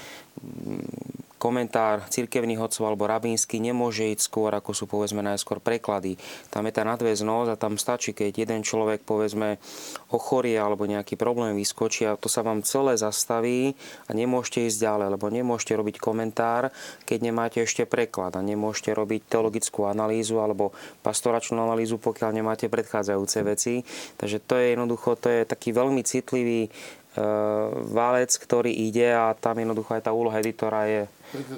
[1.38, 6.18] komentár cirkevných hodcov alebo rabínsky nemôže ísť skôr, ako sú povedzme najskôr preklady.
[6.50, 9.62] Tam je tá nadväznosť a tam stačí, keď jeden človek povedzme
[10.10, 15.08] ochorie alebo nejaký problém vyskočí a to sa vám celé zastaví a nemôžete ísť ďalej,
[15.14, 16.74] lebo nemôžete robiť komentár,
[17.06, 20.74] keď nemáte ešte preklad a nemôžete robiť teologickú analýzu alebo
[21.06, 23.86] pastoračnú analýzu, pokiaľ nemáte predchádzajúce veci.
[24.18, 26.68] Takže to je jednoducho, to je taký veľmi citlivý
[27.18, 27.22] E,
[27.88, 31.02] valec, ktorý ide a tam jednoducho aj tá úloha editora je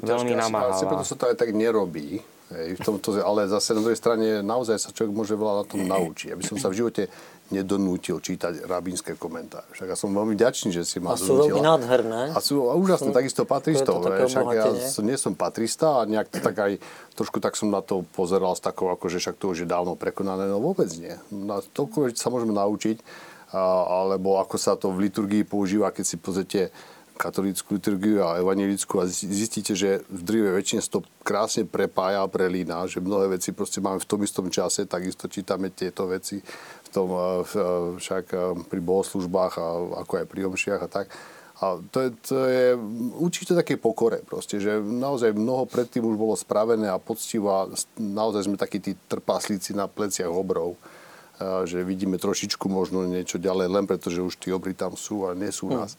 [0.03, 0.77] veľmi namáhavá.
[0.77, 2.21] Preto sa to aj tak nerobí.
[2.51, 5.87] Hej, v tomto, ale zase na druhej strane naozaj sa človek môže veľa na tom
[5.87, 6.35] naučiť.
[6.35, 7.07] Aby som sa v živote
[7.55, 9.71] nedonútil čítať rabínske komentáre.
[9.71, 12.35] Však ja som veľmi vďačný, že si ma A sú veľmi nádherné.
[12.35, 14.03] A sú úžasné, takisto patristov.
[14.03, 14.67] Však ja
[15.03, 16.73] nie som patrista a nejak to tak aj
[17.15, 19.95] trošku tak som na to pozeral s takou, ako, že však to už je dávno
[19.95, 20.51] prekonané.
[20.51, 21.15] No vôbec nie.
[21.31, 22.99] Na toľko sa môžeme naučiť
[23.55, 26.71] alebo ako sa to v liturgii používa, keď si pozrite
[27.21, 32.89] katolícku liturgiu a evangelickú a zistíte, že v drive väčšine to krásne prepája a prelína,
[32.89, 37.13] že mnohé veci proste máme v tom istom čase, takisto čítame tieto veci v tom,
[38.01, 38.25] však
[38.73, 39.67] pri bohoslužbách a
[40.01, 41.13] ako aj pri omšiach a tak.
[41.61, 42.67] A to je, to je
[43.21, 47.69] určite také pokore proste, že naozaj mnoho predtým už bolo spravené a poctivo a
[48.01, 50.81] naozaj sme takí tí trpaslíci na pleciach obrov
[51.41, 55.33] že vidíme trošičku možno niečo ďalej, len preto, že už tí obry tam sú a
[55.33, 55.73] nie sú hm.
[55.73, 55.97] nás.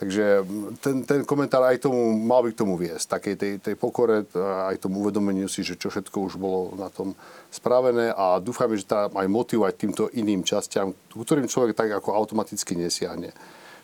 [0.00, 0.48] Takže
[0.80, 4.80] ten, ten komentár aj tomu, mal by k tomu viesť, takej tej, tej pokore, aj
[4.80, 7.12] tomu uvedomeniu si, že čo všetko už bolo na tom
[7.52, 12.80] spravené a dúfame, že tam aj motivovať týmto iným častiam, ktorým človek tak ako automaticky
[12.80, 13.28] nesiahne.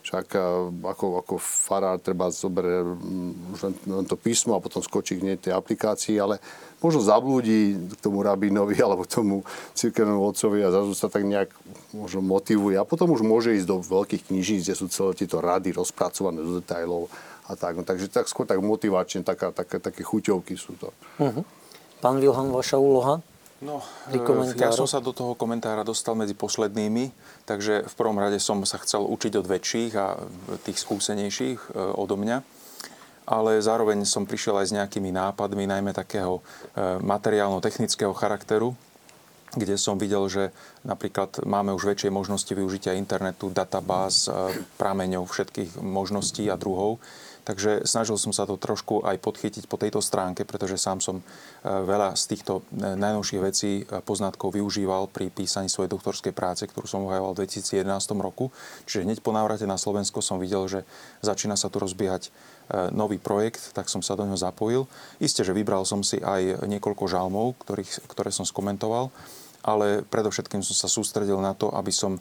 [0.06, 0.38] Však
[0.86, 3.58] ako, ako farár treba zoberie mm,
[3.90, 6.38] len, to písmo a potom skočí k nej tej aplikácii, ale
[6.78, 9.42] možno zablúdi k tomu rabínovi alebo tomu
[9.74, 11.50] cirkevnému otcovi a zrazu sa tak nejak
[11.90, 12.78] možno motivuje.
[12.78, 16.62] A potom už môže ísť do veľkých knižníc, kde sú celé tieto rady rozpracované do
[16.62, 17.10] detajlov
[17.50, 17.74] a tak.
[17.74, 20.94] No, takže tak skôr tak motivačne, taká, také, také chuťovky sú to.
[21.18, 21.42] Uh-huh.
[21.98, 23.26] Pán Vilhan, vaša úloha?
[23.64, 23.80] No,
[24.12, 24.20] e,
[24.60, 27.08] ja som sa do toho komentára dostal medzi poslednými,
[27.48, 30.20] takže v prvom rade som sa chcel učiť od väčších a
[30.60, 32.44] tých skúsenejších e, odo mňa.
[33.26, 36.44] Ale zároveň som prišiel aj s nejakými nápadmi, najmä takého
[36.76, 38.76] e, materiálno-technického charakteru,
[39.56, 40.52] kde som videl, že
[40.84, 44.28] napríklad máme už väčšie možnosti využitia internetu, databáz,
[44.76, 47.00] prameňov všetkých možností a druhov
[47.46, 51.24] Takže snažil som sa to trošku aj podchytiť po tejto stránke, pretože sám som e,
[51.62, 56.90] veľa z týchto e, najnovších vecí, e, poznatkov využíval pri písaní svojej doktorskej práce, ktorú
[56.90, 57.86] som uhajoval v 2011
[58.18, 58.50] roku.
[58.90, 60.82] Čiže hneď po návrate na Slovensko som videl, že
[61.22, 62.34] začína sa tu rozbiehať
[62.90, 64.90] nový projekt, tak som sa do neho zapojil.
[65.22, 69.14] Isté, že vybral som si aj niekoľko žalmov, ktorých, ktoré som skomentoval,
[69.62, 72.18] ale predovšetkým som sa sústredil na to, aby som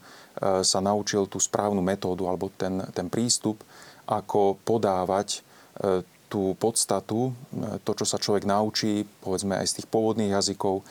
[0.61, 3.57] sa naučil tú správnu metódu alebo ten, ten prístup,
[4.05, 9.87] ako podávať e, tú podstatu, e, to, čo sa človek naučí, povedzme aj z tých
[9.89, 10.81] pôvodných jazykov.
[10.81, 10.83] E,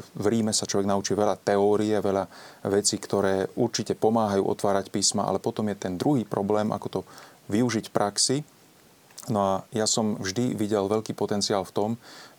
[0.00, 2.24] v Ríme sa človek naučí veľa teórie, veľa
[2.68, 7.00] vecí, ktoré určite pomáhajú otvárať písma, ale potom je ten druhý problém, ako to
[7.48, 8.38] využiť v praxi.
[9.30, 11.90] No a ja som vždy videl veľký potenciál v tom,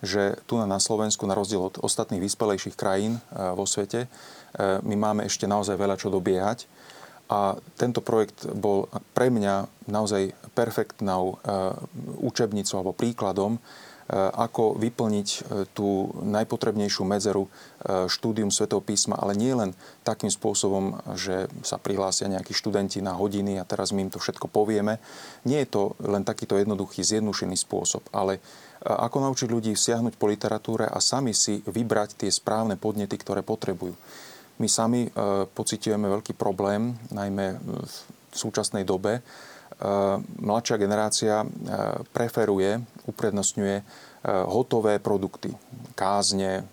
[0.04, 4.04] že tu na Slovensku, na rozdiel od ostatných vyspelejších krajín vo svete,
[4.84, 6.68] my máme ešte naozaj veľa čo dobiehať
[7.34, 11.36] a tento projekt bol pre mňa naozaj perfektnou e,
[12.22, 13.60] učebnicou alebo príkladom, e,
[14.14, 15.38] ako vyplniť e,
[15.74, 17.50] tú najpotrebnejšiu medzeru
[17.84, 19.76] štúdium Svetov písma, ale nie len
[20.08, 24.48] takým spôsobom, že sa prihlásia nejakí študenti na hodiny a teraz my im to všetko
[24.48, 24.96] povieme.
[25.44, 28.40] Nie je to len takýto jednoduchý, zjednušený spôsob, ale
[28.80, 33.92] ako naučiť ľudí siahnuť po literatúre a sami si vybrať tie správne podnety, ktoré potrebujú.
[34.58, 35.10] My sami e,
[35.50, 37.94] pocitujeme veľký problém, najmä v
[38.30, 39.18] súčasnej dobe.
[39.18, 39.22] E,
[40.38, 41.46] mladšia generácia e,
[42.14, 42.78] preferuje,
[43.10, 45.52] uprednostňuje hotové produkty,
[45.92, 46.64] kázne,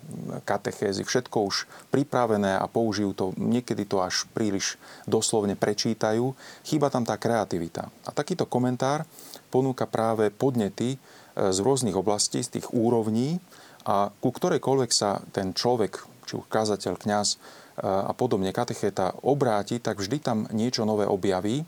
[0.48, 6.32] katechézy, všetko už pripravené a použijú to, niekedy to až príliš doslovne prečítajú.
[6.64, 7.92] Chýba tam tá kreativita.
[8.08, 9.04] A takýto komentár
[9.52, 10.96] ponúka práve podnety
[11.36, 13.44] z rôznych oblastí, z tých úrovní
[13.84, 17.36] a ku ktorejkoľvek sa ten človek, či už kázateľ, kňaz,
[17.82, 21.66] a podobne katechéta obráti, tak vždy tam niečo nové objaví,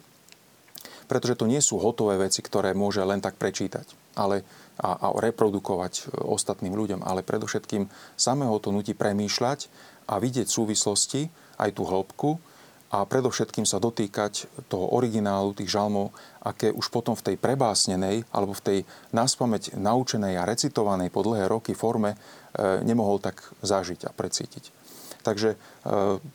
[1.10, 4.46] pretože to nie sú hotové veci, ktoré môže len tak prečítať ale,
[4.78, 9.70] a, a reprodukovať ostatným ľuďom, ale predovšetkým samého to nutí premýšľať
[10.10, 12.38] a vidieť súvislosti, aj tú hĺbku
[12.94, 16.14] a predovšetkým sa dotýkať toho originálu, tých žalmov,
[16.46, 21.50] aké už potom v tej prebásnenej alebo v tej náspameť naučenej a recitovanej po dlhé
[21.50, 22.18] roky forme e,
[22.86, 24.83] nemohol tak zažiť a precítiť.
[25.24, 25.58] Takže e,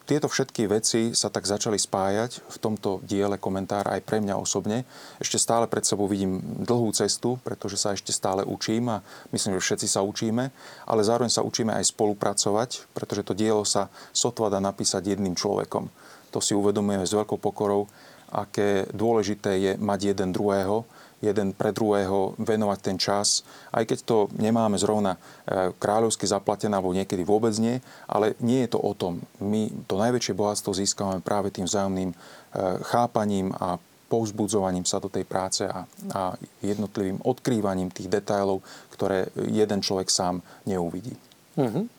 [0.09, 4.89] tieto všetky veci sa tak začali spájať v tomto diele komentára aj pre mňa osobne.
[5.21, 9.05] Ešte stále pred sebou vidím dlhú cestu, pretože sa ešte stále učím a
[9.37, 10.49] myslím, že všetci sa učíme,
[10.89, 15.93] ale zároveň sa učíme aj spolupracovať, pretože to dielo sa sotva dá napísať jedným človekom.
[16.33, 17.93] To si uvedomujeme s veľkou pokorou,
[18.33, 20.85] aké dôležité je mať jeden druhého,
[21.19, 23.43] jeden pre druhého venovať ten čas,
[23.75, 28.71] aj keď to nemáme zrovna e, kráľovsky zaplatené, alebo niekedy vôbec nie, ale nie je
[28.75, 29.19] to o tom.
[29.43, 32.17] My to najväčšie bohatstvo získavame práve tým vzájomným e,
[32.87, 35.85] chápaním a povzbudzovaním sa do tej práce a,
[36.17, 36.33] a
[36.65, 41.13] jednotlivým odkrývaním tých detailov, ktoré jeden človek sám neuvidí.
[41.59, 41.98] Mm-hmm.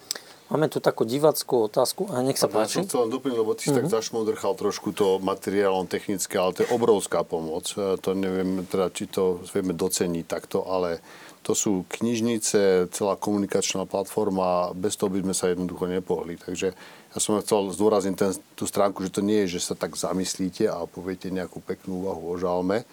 [0.50, 2.82] Máme tu takú divackú otázku a nech sa a páči.
[2.82, 3.78] Ja som chcel doplniť, lebo ty si mm-hmm.
[3.78, 3.94] tak mhm.
[3.94, 7.70] zašmodrchal trošku to materiálom technické, ale to je obrovská pomoc.
[7.78, 11.06] E, to neviem, teda, či to vieme doceniť takto, ale
[11.46, 16.36] to sú knižnice, celá komunikačná platforma, bez toho by sme sa jednoducho nepohli.
[16.36, 16.74] Takže
[17.10, 20.66] ja som chcel zdôrazniť ten, tú stránku, že to nie je, že sa tak zamyslíte
[20.66, 22.90] a poviete nejakú peknú úvahu o žalme,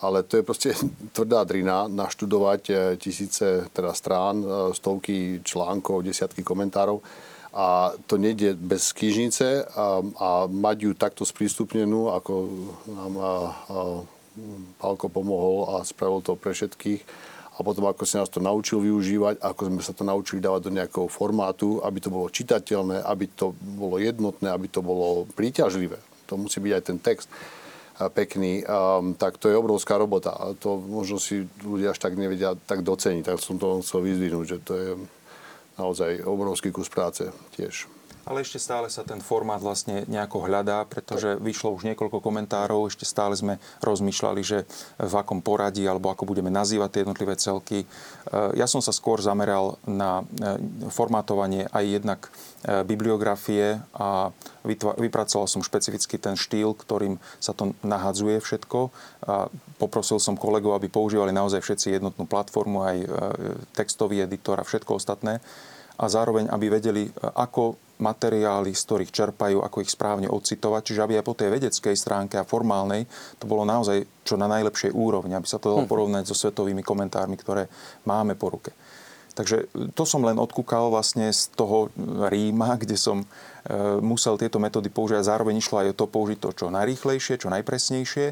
[0.00, 0.70] ale to je proste
[1.16, 7.00] tvrdá drina naštudovať e, tisíce teda strán, e, stovky článkov, desiatky komentárov
[7.56, 12.32] a to nejde bez knižnice a, a mať ju takto sprístupnenú, ako
[12.84, 13.34] nám a, a,
[14.76, 17.00] Pálko pomohol a spravil to pre všetkých.
[17.56, 20.76] A potom ako si nás to naučil využívať, ako sme sa to naučili dávať do
[20.76, 25.96] nejakého formátu, aby to bolo čitateľné, aby to bolo jednotné, aby to bolo príťažlivé.
[26.28, 27.32] To musí byť aj ten text
[28.12, 28.60] pekný,
[29.16, 30.36] tak to je obrovská robota.
[30.36, 33.24] A to možno si ľudia až tak nevedia tak doceniť.
[33.24, 34.90] Tak som to chcel vyzvihnúť, že to je
[35.80, 37.24] naozaj obrovský kus práce
[37.56, 37.95] tiež.
[38.26, 43.06] Ale ešte stále sa ten formát vlastne nejako hľadá, pretože vyšlo už niekoľko komentárov, ešte
[43.06, 44.66] stále sme rozmýšľali, že
[44.98, 47.78] v akom poradí alebo ako budeme nazývať tie jednotlivé celky.
[47.78, 47.86] E,
[48.58, 50.58] ja som sa skôr zameral na e,
[50.90, 54.34] formátovanie aj jednak e, bibliografie a
[54.98, 58.90] vypracoval som špecificky ten štýl, ktorým sa to nahadzuje všetko.
[59.30, 59.46] A
[59.78, 62.96] poprosil som kolegov, aby používali naozaj všetci jednotnú platformu, aj
[63.78, 65.38] textový editor a všetko ostatné
[65.96, 70.82] a zároveň, aby vedeli, ako materiály, z ktorých čerpajú, ako ich správne odcitovať.
[70.92, 73.08] Čiže aby aj po tej vedeckej stránke a formálnej
[73.40, 75.90] to bolo naozaj čo na najlepšej úrovni, aby sa to dalo hm.
[75.90, 77.68] porovnať so svetovými komentármi, ktoré
[78.04, 78.72] máme po ruke.
[79.36, 81.92] Takže to som len odkúkal vlastne z toho
[82.32, 83.26] Ríma, kde som e,
[84.00, 85.20] musel tieto metódy použiť.
[85.20, 88.26] Zároveň išlo aj o to použiť to čo najrýchlejšie, čo najpresnejšie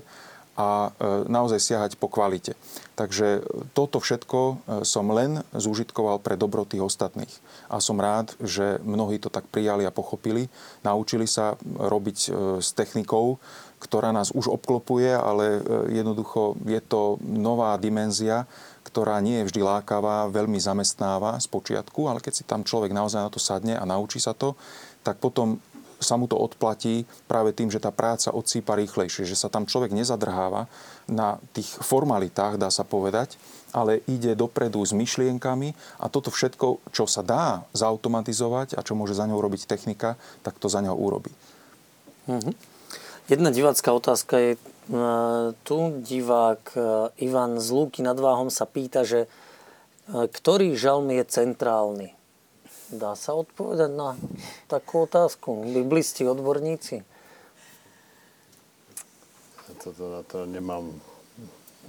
[0.54, 2.54] a e, naozaj siahať po kvalite.
[2.94, 3.42] Takže
[3.74, 4.54] toto všetko e,
[4.86, 7.30] som len zúžitkoval pre dobro tých ostatných.
[7.66, 10.46] A som rád, že mnohí to tak prijali a pochopili.
[10.86, 12.28] Naučili sa robiť e,
[12.62, 13.42] s technikou,
[13.82, 15.60] ktorá nás už obklopuje, ale
[15.92, 18.48] jednoducho je to nová dimenzia,
[18.80, 23.20] ktorá nie je vždy lákavá, veľmi zamestnáva z počiatku, ale keď si tam človek naozaj
[23.20, 24.56] na to sadne a naučí sa to,
[25.04, 25.60] tak potom
[26.00, 29.94] sa mu to odplatí práve tým, že tá práca odsýpa rýchlejšie, že sa tam človek
[29.94, 30.66] nezadrháva
[31.10, 33.36] na tých formalitách, dá sa povedať,
[33.74, 39.18] ale ide dopredu s myšlienkami a toto všetko, čo sa dá zautomatizovať a čo môže
[39.18, 40.14] za ňou robiť technika,
[40.46, 41.34] tak to za ňou urobí.
[42.30, 42.74] Mhm.
[43.24, 44.58] Jedna divácká otázka je, e,
[45.64, 46.80] tu divák e,
[47.24, 49.28] Ivan z Lúky nad Váhom sa pýta, že e,
[50.28, 52.12] ktorý žalm je centrálny?
[52.94, 54.14] Dá sa odpovedať na
[54.70, 55.66] takú otázku?
[55.66, 57.02] Biblisti, odborníci?
[59.82, 60.94] Toto na to nemám...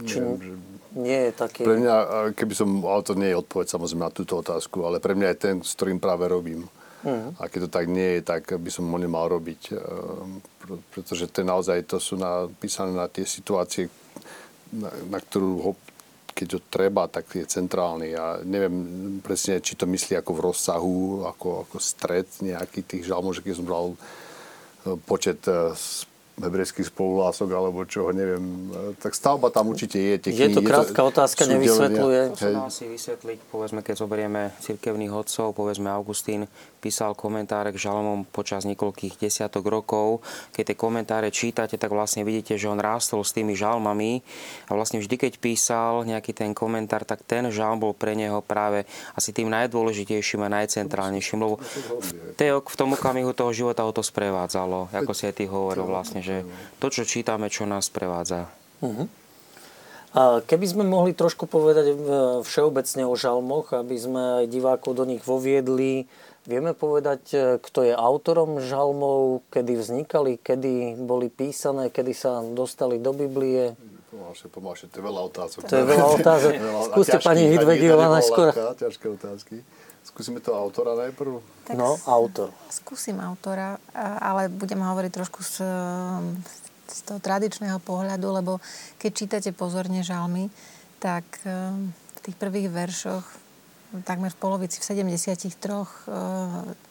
[0.01, 0.53] Či neviem, že...
[0.97, 1.61] nie je taký...
[1.63, 1.95] Pre mňa,
[2.33, 2.67] keby som...
[2.83, 5.77] Ale to nie je odpoveď samozrejme na túto otázku, ale pre mňa je ten, s
[5.77, 6.65] ktorým práve robím.
[7.05, 7.31] Uh-huh.
[7.37, 9.77] A keď to tak nie je, tak by som ho nemal robiť.
[9.77, 10.41] Ehm,
[10.89, 13.93] pretože to naozaj to sú napísané na tie situácie,
[14.73, 15.71] na, na ktorú ho
[16.35, 18.11] keď to treba, tak je centrálny.
[18.11, 18.75] Ja neviem
[19.23, 23.55] presne, či to myslí ako v rozsahu, ako, ako stred nejakých tých žalmov, že keď
[23.55, 25.71] som bral eh, počet eh,
[26.35, 28.67] hebrejských spoluhlások alebo čoho, neviem.
[28.99, 30.19] Tak stavba tam určite je.
[30.19, 32.21] Tie je to krátka je to, otázka, nevysvetľuje.
[32.35, 36.51] To sa dá si vysvetliť, povedzme, keď zoberieme cirkevných hodcov, povedzme Augustín
[36.85, 40.21] písal komentáre k žalmom počas niekoľkých desiatok rokov.
[40.53, 44.21] Keď tie komentáre čítate, tak vlastne vidíte, že on rástol s tými žalmami
[44.69, 48.85] a vlastne vždy, keď písal nejaký ten komentár, tak ten žalm bol pre neho práve
[49.17, 54.93] asi tým najdôležitejším a najcentrálnejším, lebo v, v tom okamihu toho života ho to sprevádzalo,
[54.93, 56.45] ako si aj ty hovoril vlastne, že
[56.77, 58.45] to, čo čítame, čo nás prevádza.
[58.85, 59.09] Uh-huh.
[60.15, 61.91] A keby sme mohli trošku povedať
[62.47, 66.07] všeobecne o žalmoch, aby sme aj divákov do nich voviedli,
[66.45, 73.01] vieme povedať, e, kto je autorom žalmov, kedy vznikali, kedy boli písané, kedy sa dostali
[73.01, 73.73] do Biblie?
[74.13, 75.59] Pomalšie, pomalšie, to je veľa otázok.
[75.67, 76.53] To je veľa otázok.
[76.93, 78.53] Skúste pani Hidvegiová najskôr.
[78.55, 79.59] Ťažké otázky.
[80.05, 81.41] Skúsime to autora najprv.
[81.65, 82.53] Tak no, autor.
[82.69, 85.65] Skúsim autora, ale budem hovoriť trošku z,
[86.87, 88.61] z toho tradičného pohľadu, lebo
[89.01, 90.53] keď čítate pozorne žalmy,
[91.01, 91.49] tak e,
[91.89, 93.25] v tých prvých veršoch
[94.03, 95.55] takmer v polovici, v 73,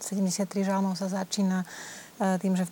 [0.01, 1.67] 73 žalmov sa začína
[2.23, 2.65] e, tým, že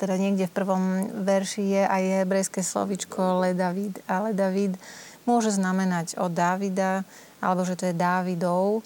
[0.00, 0.84] teda niekde v prvom
[1.26, 4.00] verši je aj hebrejské slovičko Le David.
[4.08, 4.80] A Le David
[5.28, 7.04] môže znamenať od Davida,
[7.44, 8.80] alebo že to je Dávidov,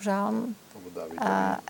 [0.00, 0.56] žalm.
[1.20, 1.60] A,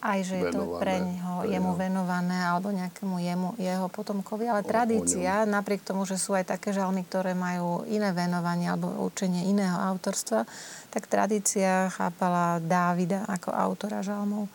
[0.00, 4.48] aj, že je to pre neho, jemu venované alebo nejakému jemu, jeho potomkovi.
[4.48, 9.44] Ale tradícia, napriek tomu, že sú aj také žalmy, ktoré majú iné venovanie alebo určenie
[9.44, 10.48] iného autorstva,
[10.90, 14.50] tak tradícia chápala Dávida ako autora žalmov.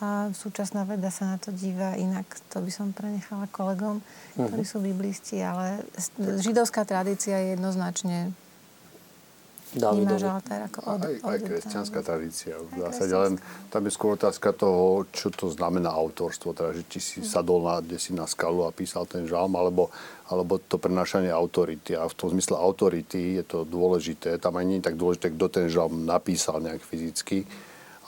[0.00, 2.24] A súčasná veda sa na to díva inak.
[2.56, 4.00] To by som prenechala kolegom,
[4.36, 4.70] ktorí mhm.
[4.70, 5.84] sú biblisti, ale
[6.40, 8.32] židovská tradícia je jednoznačne
[9.70, 10.26] Dávidovi.
[10.66, 13.34] ako od, aj, aj kresťanská tradícia v zásade, len
[13.70, 17.26] tam je skôr otázka toho, čo to znamená autorstvo, teda, že či si mm.
[17.30, 19.94] sadol na, si na skalu a písal ten žalm, alebo,
[20.26, 21.94] alebo to prenášanie autority.
[21.94, 25.46] A v tom zmysle autority je to dôležité, tam aj nie je tak dôležité, kto
[25.46, 27.46] ten žalm napísal nejak fyzicky,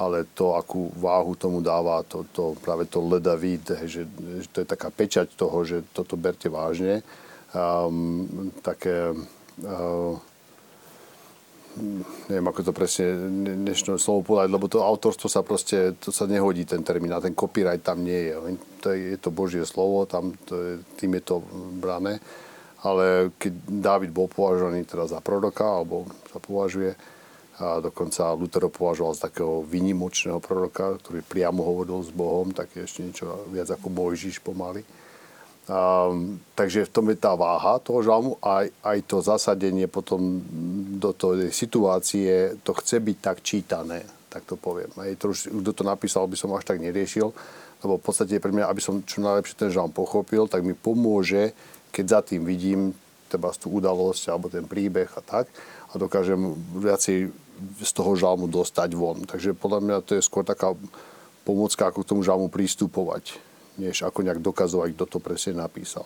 [0.02, 4.02] ale to, akú váhu tomu dáva, to, to práve to Le David, že,
[4.42, 7.06] že to je taká pečať toho, že toto berte vážne.
[7.54, 10.16] Um, také uh,
[12.29, 13.07] neviem ako to presne
[13.64, 17.33] dnešné slovo povedať, lebo to autorstvo sa proste, to sa nehodí ten termín a ten
[17.33, 18.35] copyright tam nie je.
[18.85, 21.41] To je, je to Božie slovo, tam to je, tým je to
[21.81, 22.20] brané.
[22.83, 26.93] Ale keď Dávid bol považovaný teda za proroka, alebo sa považuje,
[27.62, 32.83] a dokonca Luther považoval za takého vynimočného proroka, ktorý priamo hovoril s Bohom, tak je
[32.83, 34.83] ešte niečo viac ako Mojžiš pomaly.
[35.62, 40.42] Um, takže v tom je tá váha toho žalmu a aj, aj to zasadenie potom
[40.98, 44.90] do tej situácie, to chce byť tak čítané, tak to poviem.
[44.98, 47.30] Aj to už, kto to napísal, by som až tak neriešil,
[47.78, 51.54] lebo v podstate pre mňa, aby som čo najlepšie ten žalm pochopil, tak mi pomôže,
[51.94, 52.90] keď za tým vidím
[53.30, 55.46] teba tú udalosť alebo ten príbeh a tak
[55.88, 57.30] a dokážem viacej
[57.78, 59.22] z toho žalmu dostať von.
[59.30, 60.74] Takže podľa mňa to je skôr taká
[61.46, 66.05] pomocka, ako k tomu žalmu prístupovať než ako nejak dokazovať, kto to presne napísal.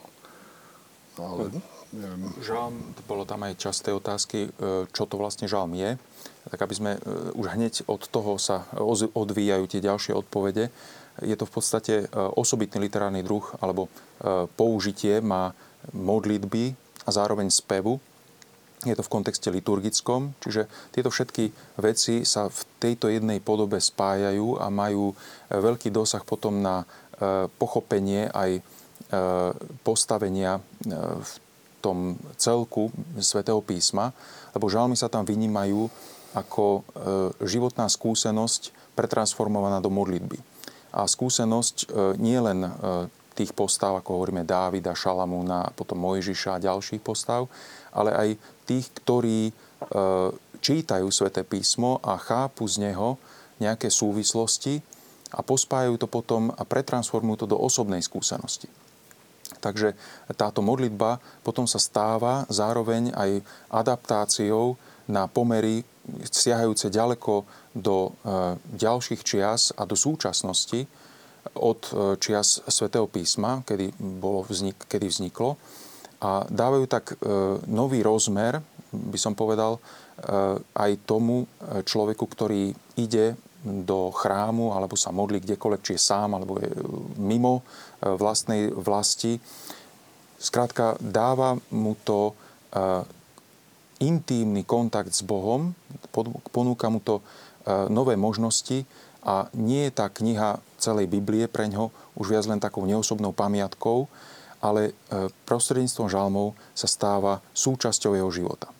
[1.16, 1.48] Ale,
[1.96, 2.28] neviem.
[2.44, 2.76] Žalm,
[3.08, 5.96] bolo tam aj časté otázky, e, čo to vlastne žalm je.
[6.52, 7.00] Tak aby sme e,
[7.32, 8.68] už hneď od toho sa
[9.16, 10.68] odvíjajú tie ďalšie odpovede.
[11.24, 13.88] Je to v podstate e, osobitný literárny druh, alebo
[14.56, 15.52] použitie má
[15.92, 16.72] modlitby
[17.04, 18.00] a zároveň spevu.
[18.84, 21.48] Je to v kontexte liturgickom, čiže tieto všetky
[21.80, 25.16] veci sa v tejto jednej podobe spájajú a majú
[25.48, 26.84] veľký dosah potom na
[27.56, 28.62] pochopenie aj e,
[29.80, 30.60] postavenia e,
[31.20, 31.32] v
[31.80, 32.90] tom celku
[33.22, 34.10] svätého písma,
[34.52, 35.86] lebo žalmy sa tam vynímajú
[36.34, 36.82] ako
[37.46, 40.34] životná skúsenosť pretransformovaná do modlitby.
[40.92, 41.88] A skúsenosť
[42.18, 42.66] nie len
[43.38, 47.46] tých postav, ako hovoríme Dávida, Šalamúna, potom Mojžiša a ďalších postav,
[47.94, 48.28] ale aj
[48.66, 49.54] tých, ktorí
[50.60, 53.16] čítajú sväté písmo a chápu z neho
[53.62, 54.82] nejaké súvislosti,
[55.36, 58.72] a pospájajú to potom a pretransformujú to do osobnej skúsenosti.
[59.60, 59.94] Takže
[60.34, 64.74] táto modlitba potom sa stáva zároveň aj adaptáciou
[65.06, 65.86] na pomery
[66.26, 68.34] siahajúce ďaleko do e,
[68.78, 70.86] ďalších čias a do súčasnosti
[71.58, 75.58] od e, čias svätého písma, kedy, bolo vznik, kedy vzniklo.
[76.22, 77.16] A dávajú tak e,
[77.70, 79.82] nový rozmer, by som povedal,
[80.72, 81.44] aj tomu
[81.84, 83.36] človeku, ktorý ide
[83.66, 86.70] do chrámu alebo sa modlí kdekoľvek, či je sám alebo je
[87.18, 87.62] mimo e,
[88.14, 89.42] vlastnej vlasti.
[90.38, 92.32] Skrátka, dáva mu to e,
[94.06, 95.74] intímny kontakt s Bohom,
[96.54, 97.22] ponúka mu to e,
[97.90, 98.86] nové možnosti
[99.26, 104.06] a nie je tá kniha celej Biblie pre ňo už viac len takou neosobnou pamiatkou,
[104.62, 104.94] ale
[105.44, 108.75] prostredníctvom žalmov sa stáva súčasťou jeho života.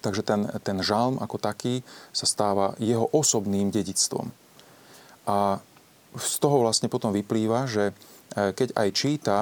[0.00, 1.84] Takže ten, ten žalm ako taký
[2.16, 4.32] sa stáva jeho osobným dedictvom.
[5.28, 5.60] A
[6.16, 9.36] z toho vlastne potom vyplýva, že e, keď aj číta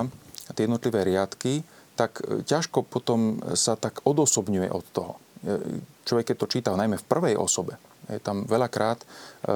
[0.55, 1.63] tie jednotlivé riadky,
[1.99, 5.15] tak e, ťažko potom sa tak odosobňuje od toho.
[5.17, 5.19] E,
[6.07, 7.79] človek, keď to číta najmä v prvej osobe,
[8.11, 9.07] je tam veľakrát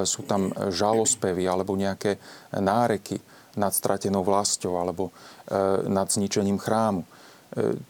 [0.07, 2.23] sú tam žalospevy alebo nejaké
[2.55, 3.19] náreky
[3.59, 5.11] nad stratenou vlastou alebo
[5.91, 7.03] nad zničením chrámu.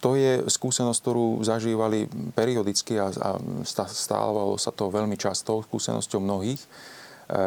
[0.05, 2.05] To je skúsenosť, ktorú zažívali
[2.37, 3.09] periodicky a,
[3.65, 6.69] stávalo sa to veľmi často skúsenosťou mnohých, e,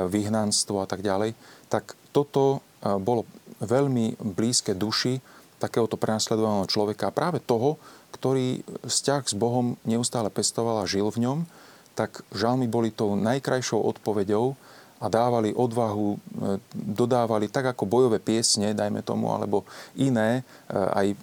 [0.09, 1.37] vyhnanstvo a tak ďalej.
[1.69, 3.29] Tak toto e, bolo
[3.61, 5.21] veľmi blízke duši
[5.61, 7.77] takéhoto prenasledovaného človeka, práve toho,
[8.17, 11.39] ktorý vzťah s Bohom neustále pestoval a žil v ňom,
[11.93, 14.57] tak žalmy boli tou najkrajšou odpoveďou
[14.97, 16.17] a dávali odvahu, e,
[16.73, 20.41] dodávali tak ako bojové piesne, dajme tomu, alebo iné,
[20.73, 21.13] aj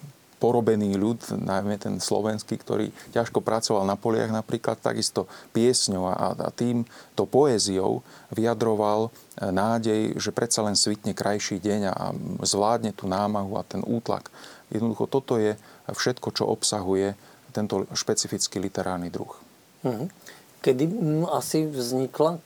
[0.45, 5.25] porobený ľud, najmä ten slovenský, ktorý ťažko pracoval na poliach napríklad, takisto
[5.57, 9.11] piesňou a, a týmto poéziou vyjadroval e,
[9.49, 12.13] nádej, že predsa len svitne krajší deň a
[12.45, 14.29] zvládne tú námahu a ten útlak.
[14.69, 15.57] Jednoducho toto je
[15.89, 17.17] všetko, čo obsahuje
[17.57, 19.33] tento špecifický literárny druh.
[19.81, 20.13] Mhm.
[20.61, 20.85] Kedy
[21.33, 22.37] asi vznikla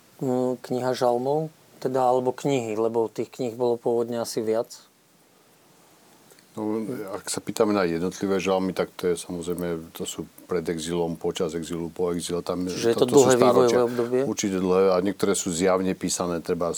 [0.63, 1.51] kniha žalmov,
[1.83, 4.71] teda alebo knihy, lebo tých knih bolo pôvodne asi viac?
[6.59, 6.83] No,
[7.15, 11.55] ak sa pýtame na jednotlivé žalmy, tak to je samozrejme, to sú pred exilom, počas
[11.55, 12.43] exilu, po exile.
[12.43, 14.21] Tam, Že je to, to dlhé vývojové obdobie?
[14.27, 16.75] Určite dlhé a niektoré sú zjavne písané treba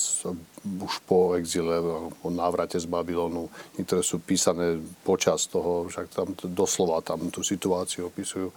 [0.60, 1.80] už po exile,
[2.20, 3.48] po návrate z Babylonu.
[3.80, 8.52] Niektoré sú písané počas toho, však tam doslova tam tú situáciu opisujú.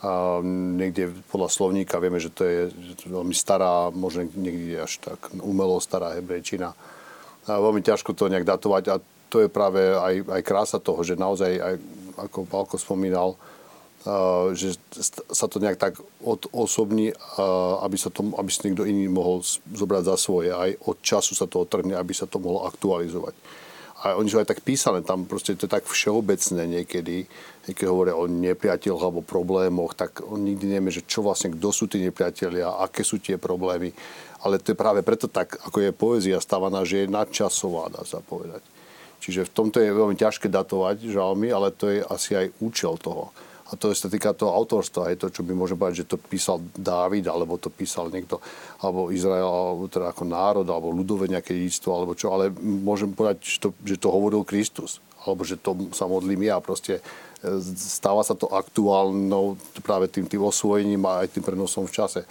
[0.00, 0.40] A
[0.76, 2.72] niekde podľa slovníka vieme, že to je
[3.08, 6.72] veľmi stará, možno niekde až tak umelo stará hebrejčina.
[7.44, 8.96] A veľmi ťažko to nejak datovať a
[9.28, 11.74] to je práve aj, aj krása toho, že naozaj, aj,
[12.16, 14.78] ako Palko spomínal, uh, že
[15.30, 19.42] sa to nejak tak odosobní, uh, aby, sa to, aby si niekto iný mohol
[19.74, 20.50] zobrať za svoje.
[20.54, 23.34] Aj od času sa to otrhne, aby sa to mohlo aktualizovať.
[24.06, 27.24] A oni sú aj tak písané, tam proste to je tak všeobecné niekedy,
[27.64, 31.88] keď hovoria o nepriateľoch alebo problémoch, tak on nikdy nevie, že čo vlastne, kto sú
[31.88, 33.90] tí nepriatelia, aké sú tie problémy.
[34.44, 38.20] Ale to je práve preto tak, ako je poézia stávaná, že je nadčasová, dá sa
[38.20, 38.75] povedať.
[39.26, 43.34] Čiže v tomto je veľmi ťažké datovať žalmy, ale to je asi aj účel toho.
[43.66, 46.62] A to sa týka toho autorstva, je to, čo by môžem povedať, že to písal
[46.78, 48.38] Dávid, alebo to písal niekto,
[48.78, 53.42] alebo Izrael, alebo teda ako národ, alebo ľudové nejaké dedictvo, alebo čo, ale môžem povedať,
[53.42, 56.62] že to, že to hovoril Kristus, alebo že to sa modlím ja.
[56.62, 57.02] Proste
[57.42, 62.22] e, stáva sa to aktuálnou práve tým, tým osvojením a aj tým prenosom v čase.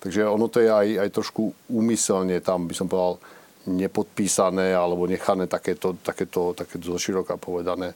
[0.00, 3.20] Takže ono to je aj, aj trošku úmyselne tam, by som povedal,
[3.68, 7.92] nepodpísané alebo nechané takéto, takéto, takéto zoširoka povedané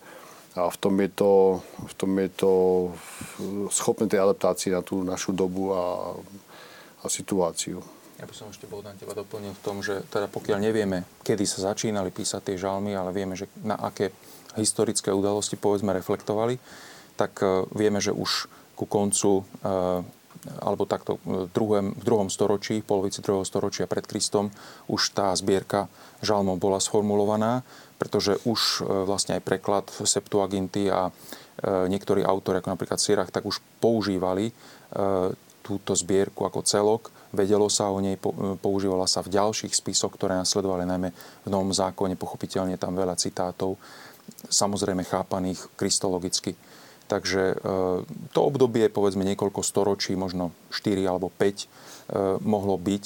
[0.52, 1.32] a v tom je to,
[1.64, 2.52] v tom je to
[3.72, 6.12] schopné tej adaptácii na tú našu dobu a,
[7.00, 7.80] a situáciu.
[8.20, 11.42] Ja by som ešte bol na teba doplnil v tom, že teda pokiaľ nevieme, kedy
[11.48, 14.12] sa začínali písať tie žalmy, ale vieme, že na aké
[14.54, 16.60] historické udalosti povedzme reflektovali,
[17.16, 18.46] tak uh, vieme, že už
[18.76, 20.04] ku koncu uh,
[20.42, 24.50] alebo takto v druhom, v druhom storočí, polovici druhého storočia pred Kristom,
[24.90, 25.86] už tá zbierka
[26.18, 27.62] žalmov bola sformulovaná
[28.02, 31.12] pretože už e, vlastne aj preklad Septuaginty a e,
[31.86, 34.52] niektorí autori, ako napríklad Sirach, tak už používali e,
[35.62, 37.14] túto zbierku ako celok.
[37.30, 38.18] Vedelo sa o nej,
[38.58, 41.14] používala sa v ďalších spisoch, ktoré nasledovali najmä
[41.46, 43.78] v Novom zákone, pochopiteľne tam veľa citátov,
[44.50, 46.58] samozrejme chápaných kristologicky.
[47.10, 47.60] Takže
[48.32, 53.04] to obdobie, povedzme niekoľko storočí, možno 4 alebo 5, mohlo byť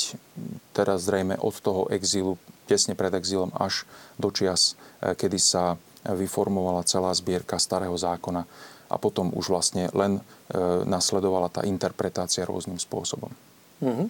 [0.75, 2.37] teraz zrejme od toho exílu
[2.67, 3.87] tesne pred exílom až
[4.19, 8.43] do čias, e, kedy sa vyformovala celá zbierka starého zákona
[8.87, 10.23] a potom už vlastne len e,
[10.87, 13.31] nasledovala tá interpretácia rôznym spôsobom.
[13.83, 14.09] Mm-hmm.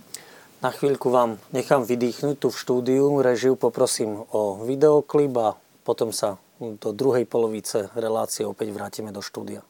[0.64, 3.04] Na chvíľku vám nechám vydýchnuť tu v štúdiu.
[3.20, 5.48] Režiu poprosím o videoklip a
[5.84, 9.60] potom sa do druhej polovice relácie opäť vrátime do štúdia.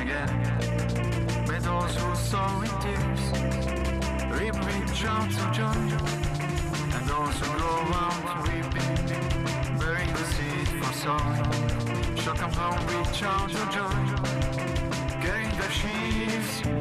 [0.00, 0.30] again.
[1.48, 3.22] May those who sow in tears
[4.30, 5.78] reap with shouts of joy,
[6.94, 7.72] and those who go
[8.02, 8.96] out weeping,
[9.78, 13.98] bearing the seed for sowing, shall come home with shouts of joy,
[15.20, 16.75] carrying their sheaves.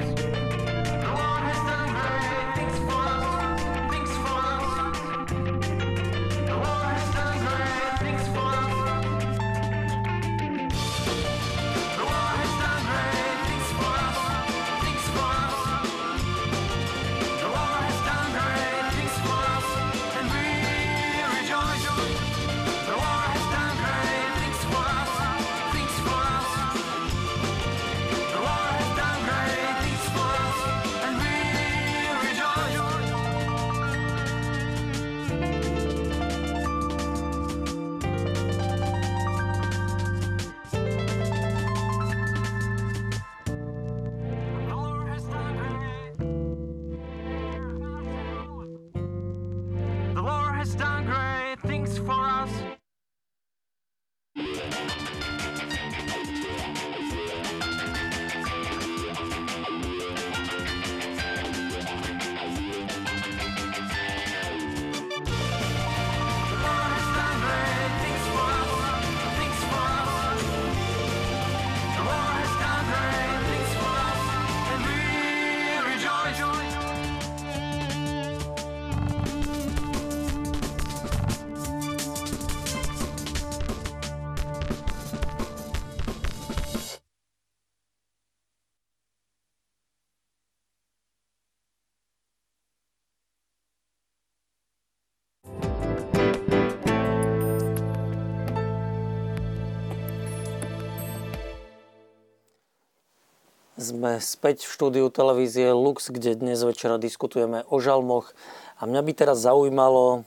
[104.05, 108.37] Sme späť v štúdiu televízie Lux, kde dnes večera diskutujeme o žalmoch.
[108.77, 110.21] A mňa by teraz zaujímalo,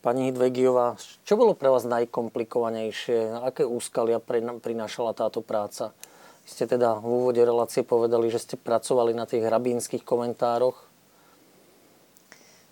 [0.00, 3.44] pani Hidvegiová, čo bolo pre vás najkomplikovanejšie?
[3.44, 5.92] Aké úskalia prinášala táto práca?
[6.48, 10.80] Ste teda v úvode relácie povedali, že ste pracovali na tých rabínskych komentároch.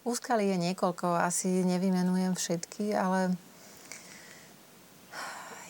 [0.09, 3.37] Úskali je niekoľko, asi nevymenujem všetky, ale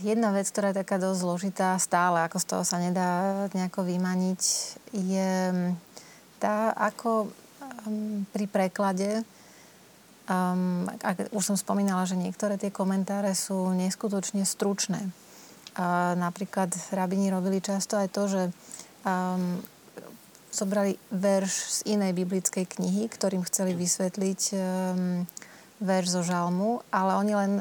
[0.01, 4.43] jedna vec, ktorá je taká dosť zložitá stále, ako z toho sa nedá nejako vymaniť,
[4.93, 5.73] je mm,
[6.41, 7.31] tá, ako
[7.87, 9.25] um, pri preklade,
[10.29, 15.09] um, ak, už som spomínala, že niektoré tie komentáre sú neskutočne stručné.
[15.77, 18.43] Uh, napríklad rabini robili často aj to, že
[19.05, 19.61] um,
[20.53, 21.53] zobrali verš
[21.85, 25.29] z inej biblickej knihy, ktorým chceli vysvetliť um,
[25.85, 27.53] verš zo žalmu, ale oni len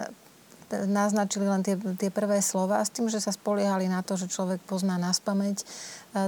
[0.72, 4.61] naznačili len tie, tie prvé slova s tým, že sa spoliehali na to, že človek
[4.66, 5.66] pozná na spameť e,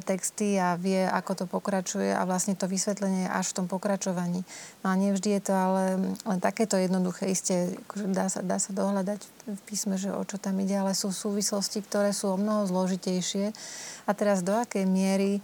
[0.06, 4.46] texty a vie, ako to pokračuje a vlastne to vysvetlenie je až v tom pokračovaní.
[4.86, 5.84] No a nevždy je to ale
[6.22, 7.30] len takéto jednoduché.
[7.34, 10.94] Isté, akože dá sa, dá sa dohľadať v písme, že o čo tam ide, ale
[10.94, 13.52] sú súvislosti, ktoré sú o mnoho zložitejšie.
[14.06, 15.42] A teraz do akej miery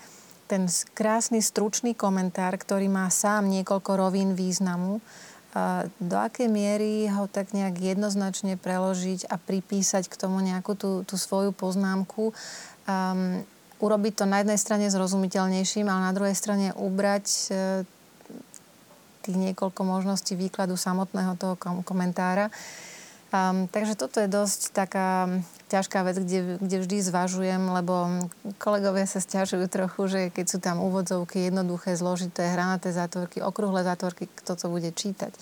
[0.48, 5.02] ten krásny, stručný komentár, ktorý má sám niekoľko rovín významu,
[6.02, 11.14] do akej miery ho tak nejak jednoznačne preložiť a pripísať k tomu nejakú tú, tú
[11.14, 12.34] svoju poznámku.
[12.90, 13.46] Um,
[13.78, 17.86] urobiť to na jednej strane zrozumiteľnejším, ale na druhej strane ubrať uh,
[19.24, 22.50] tých niekoľko možností výkladu samotného toho komentára.
[23.34, 25.26] Um, takže toto je dosť taká
[25.66, 28.30] ťažká vec, kde, kde vždy zvažujem, lebo
[28.62, 34.30] kolegovia sa stiažujú trochu, že keď sú tam úvodzovky jednoduché, zložité, hranaté zátvorky, okrúhle zátvorky,
[34.30, 35.34] kto to bude čítať.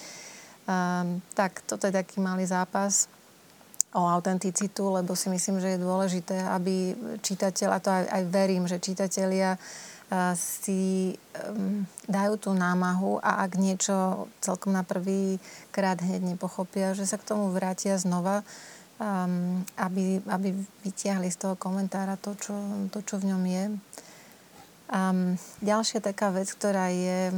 [0.71, 3.11] Um, tak toto je taký malý zápas
[3.91, 8.71] o autenticitu, lebo si myslím, že je dôležité, aby čitateľ, a to aj, aj verím,
[8.71, 9.59] že čitatelia
[10.35, 11.15] si
[12.07, 15.39] dajú tú námahu a ak niečo celkom na prvý
[15.71, 18.43] krát hneď nepochopia, že sa k tomu vrátia znova,
[19.79, 20.49] aby, aby
[20.85, 22.53] vytiahli z toho komentára to, čo,
[22.93, 23.65] to, čo v ňom je.
[24.91, 27.31] Um, ďalšia taká vec, ktorá je,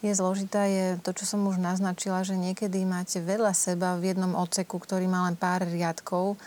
[0.00, 4.38] je zložitá, je to, čo som už naznačila, že niekedy máte vedľa seba v jednom
[4.38, 6.38] odseku, ktorý má len pár riadkov,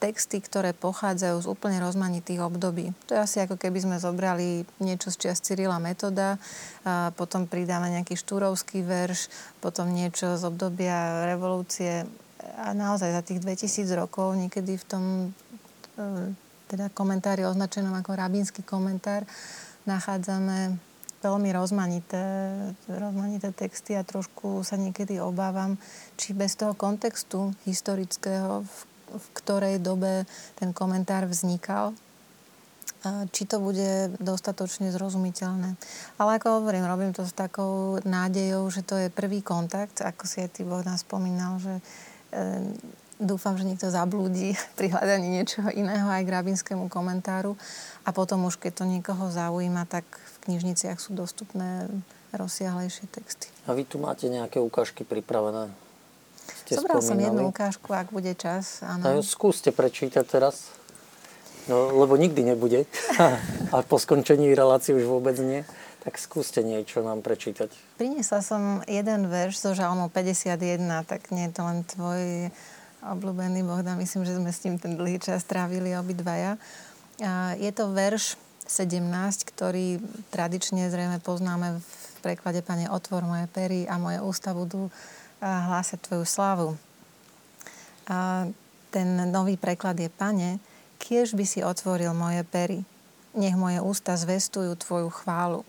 [0.00, 2.96] texty, ktoré pochádzajú z úplne rozmanitých období.
[3.06, 6.40] To je asi ako keby sme zobrali niečo z čias Cyrila Metoda,
[6.88, 9.28] a potom pridáme nejaký štúrovský verš,
[9.60, 12.08] potom niečo z obdobia revolúcie
[12.56, 15.04] a naozaj za tých 2000 rokov niekedy v tom
[16.00, 16.32] e,
[16.72, 19.28] teda komentári označenom ako rabínsky komentár
[19.84, 20.80] nachádzame
[21.20, 22.24] veľmi rozmanité,
[22.88, 25.76] rozmanité texty a trošku sa niekedy obávam,
[26.16, 30.24] či bez toho kontextu historického, v v ktorej dobe
[30.56, 31.92] ten komentár vznikal,
[33.32, 35.72] či to bude dostatočne zrozumiteľné.
[36.20, 40.44] Ale ako hovorím, robím to s takou nádejou, že to je prvý kontakt, ako si
[40.44, 41.82] aj ty Bohdan spomínal, že e,
[43.16, 47.56] dúfam, že niekto zablúdi pri hľadaní niečoho iného aj k rabinskému komentáru
[48.04, 51.88] a potom už, keď to niekoho zaujíma, tak v knižniciach sú dostupné
[52.36, 53.48] rozsiahlejšie texty.
[53.64, 55.72] A vy tu máte nejaké ukážky pripravené?
[56.64, 57.08] Ste Zobral spomínali.
[57.08, 58.82] som jednu ukážku, ak bude čas.
[58.82, 59.22] Áno.
[59.22, 60.70] Skúste prečítať teraz.
[61.68, 62.86] No, lebo nikdy nebude.
[63.74, 65.62] a po skončení relácie už vôbec nie.
[66.00, 67.68] Tak skúste niečo nám prečítať.
[68.00, 72.48] Priniesla som jeden verš zo Žalmu 51, tak nie je to len tvoj
[73.04, 74.00] obľúbený Bohdan.
[74.00, 76.56] Myslím, že sme s ním ten dlhý čas trávili obidvaja.
[77.60, 79.02] Je to verš 17,
[79.50, 80.00] ktorý
[80.32, 84.88] tradične zrejme poznáme v preklade Pane Otvor moje pery a moje ústa budú
[85.40, 86.68] hlásať Tvoju slavu.
[88.10, 88.46] A
[88.90, 90.60] ten nový preklad je, Pane,
[91.00, 92.84] kiež by si otvoril moje pery.
[93.32, 95.62] Nech moje ústa zvestujú Tvoju chválu.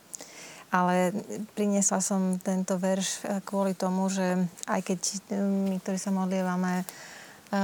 [0.71, 1.11] Ale
[1.51, 6.81] priniesla som tento verš e, kvôli tomu, že aj keď e, my, ktorí sa modlievame
[6.81, 6.85] e,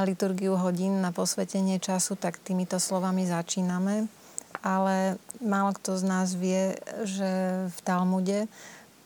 [0.04, 4.12] liturgiu hodín na posvetenie času, tak týmito slovami začíname.
[4.60, 6.76] Ale málo kto z nás vie,
[7.08, 7.32] že
[7.72, 8.52] v Talmude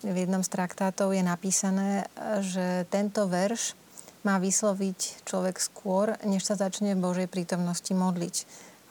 [0.02, 2.10] v jednom z traktátov je napísané,
[2.42, 3.78] že tento verš
[4.22, 8.36] má vysloviť človek skôr, než sa začne v Božej prítomnosti modliť.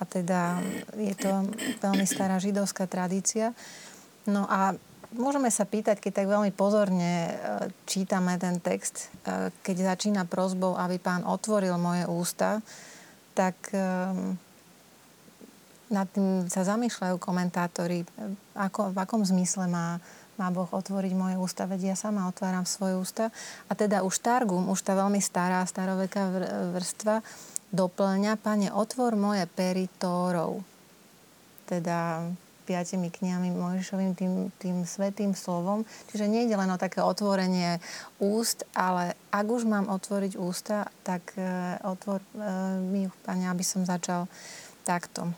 [0.01, 0.59] A teda
[0.97, 1.51] je to
[1.83, 3.53] veľmi stará židovská tradícia.
[4.27, 4.75] No a
[5.15, 7.33] môžeme sa pýtať, keď tak veľmi pozorne e,
[7.85, 12.65] čítame ten text, e, keď začína prozbou, aby pán otvoril moje ústa,
[13.37, 13.83] tak e,
[15.91, 18.07] nad tým sa zamýšľajú komentátori,
[18.55, 19.99] ako, v akom zmysle má
[20.41, 23.29] má Boh otvoriť moje ústa, veď ja sama otváram svoje ústa.
[23.69, 26.33] A teda už Targum, už tá veľmi stará, staroveká
[26.73, 27.21] vrstva,
[27.71, 29.85] doplňa, pane, otvor moje pery
[31.71, 32.27] teda
[32.71, 34.33] piatimi knihami Mojžišovým, tým,
[34.63, 35.83] tým svetým slovom.
[36.11, 37.83] Čiže nie je len o také otvorenie
[38.23, 41.43] úst, ale ak už mám otvoriť ústa, tak e,
[41.83, 42.27] otvor e,
[42.79, 44.31] mi, Pane, aby som začal
[44.87, 45.35] takto.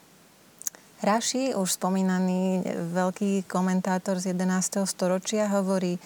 [1.02, 2.62] Raši, už spomínaný
[2.94, 4.86] veľký komentátor z 11.
[4.86, 5.98] storočia, hovorí,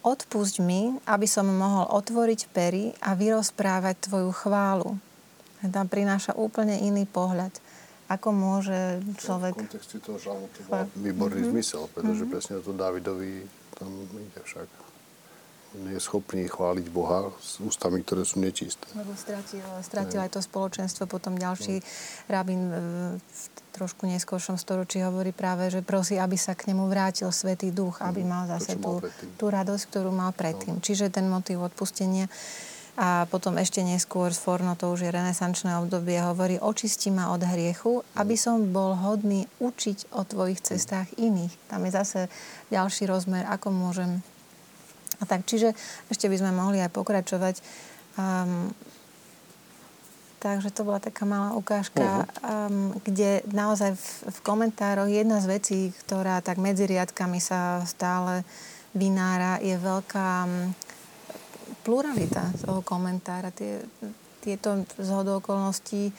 [0.00, 4.96] odpusť mi, aby som mohol otvoriť pery a vyrozprávať Tvoju chválu.
[5.60, 7.52] Tam prináša úplne iný pohľad
[8.10, 9.54] ako môže človek...
[9.54, 11.54] V kontexte toho žalmu to má výborný mm-hmm.
[11.54, 12.34] zmysel, pretože mm-hmm.
[12.34, 13.46] presne to Dávidovi
[13.78, 14.66] tam ide však.
[15.70, 18.90] On je schopný chváliť Boha s ústami, ktoré sú nečisté.
[18.98, 21.06] Lebo stratil, stratil aj to spoločenstvo.
[21.06, 21.86] Potom ďalší no.
[22.26, 22.74] rabín
[23.22, 28.02] v trošku neskôršom storočí hovorí práve, že prosí, aby sa k nemu vrátil Svetý Duch,
[28.02, 28.28] aby mhm.
[28.28, 30.78] mal zase to, tú, tú radosť, ktorú mal predtým.
[30.78, 30.82] No.
[30.82, 32.26] Čiže ten motív odpustenia
[33.00, 37.40] a potom ešte neskôr z Forno, to už je renesančné obdobie, hovorí, očisti ma od
[37.40, 41.54] hriechu, aby som bol hodný učiť o tvojich cestách iných.
[41.70, 42.20] Tam je zase
[42.68, 44.20] ďalší rozmer, ako môžem.
[45.20, 45.76] A tak, čiže
[46.08, 47.60] ešte by sme mohli aj pokračovať.
[48.16, 48.72] Um,
[50.40, 55.78] takže to bola taká malá ukážka, um, kde naozaj v, v komentároch jedna z vecí,
[56.04, 58.42] ktorá tak medzi riadkami sa stále
[58.96, 60.72] vynára, je veľká um,
[61.84, 63.52] pluralita toho komentára.
[63.52, 63.84] Tie,
[64.40, 66.12] tieto zhodou okolností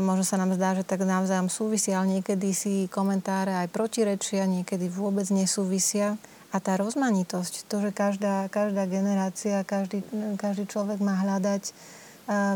[0.00, 4.88] možno sa nám zdá, že tak navzájom súvisia, ale niekedy si komentáre aj protirečia, niekedy
[4.88, 6.16] vôbec nesúvisia.
[6.52, 10.04] A tá rozmanitosť, to, že každá, každá generácia, každý,
[10.36, 11.72] každý človek má hľadať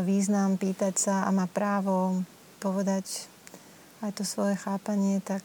[0.05, 2.21] význam, pýtať sa a má právo
[2.61, 3.25] povedať
[4.05, 5.41] aj to svoje chápanie, tak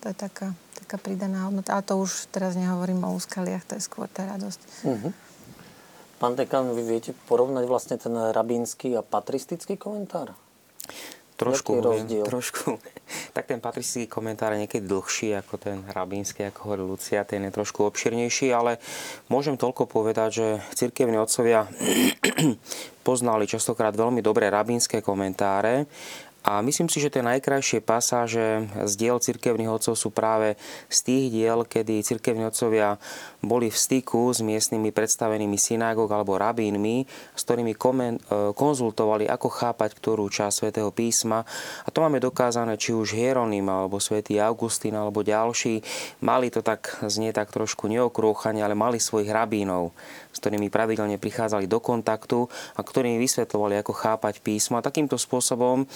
[0.00, 1.76] to je taká, taká pridaná hodnota.
[1.76, 4.60] Ale to už teraz nehovorím o úskaliach, to je skôr tá radosť.
[4.84, 5.12] Uh-huh.
[6.16, 10.32] Pán dekan, vy viete porovnať vlastne ten rabínsky a patristický komentár?
[11.36, 12.80] Trošku, viem, trošku.
[13.32, 17.52] Tak ten patristický komentár je niekedy dlhší ako ten rabínsky, ako hovorí Lucia, ten je
[17.52, 18.80] trošku obširnejší, ale
[19.28, 21.68] môžem toľko povedať, že cirkevní otcovia
[23.06, 25.84] poznali častokrát veľmi dobré rabínske komentáre
[26.44, 30.60] a myslím si, že tie najkrajšie pasáže z diel cirkevných otcov sú práve
[30.92, 33.00] z tých diel, kedy cirkevní otcovia
[33.40, 38.20] boli v styku s miestnymi predstavenými synagóg alebo rabínmi, s ktorými komen, e,
[38.52, 41.48] konzultovali, ako chápať ktorú časť svätého písma.
[41.84, 45.80] A to máme dokázané, či už Hieronym alebo svätý Augustín alebo ďalší.
[46.20, 49.96] Mali to tak, znie tak trošku neokrúchane, ale mali svojich rabínov,
[50.34, 54.76] s ktorými pravidelne prichádzali do kontaktu a ktorými vysvetľovali, ako chápať písmo.
[54.76, 55.86] A takýmto spôsobom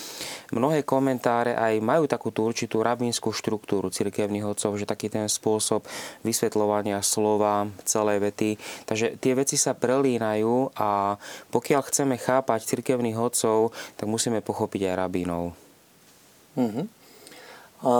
[0.54, 5.82] mnohé komentáre aj majú takúto určitú rabínsku štruktúru cirkevných odcov, že taký ten spôsob
[6.22, 8.54] vysvetľovania slova, celé vety.
[8.86, 11.18] Takže tie veci sa prelínajú a
[11.50, 15.44] pokiaľ chceme chápať cirkevných odcov, tak musíme pochopiť aj rabínov.
[16.54, 16.84] Uh-huh.
[17.82, 17.92] A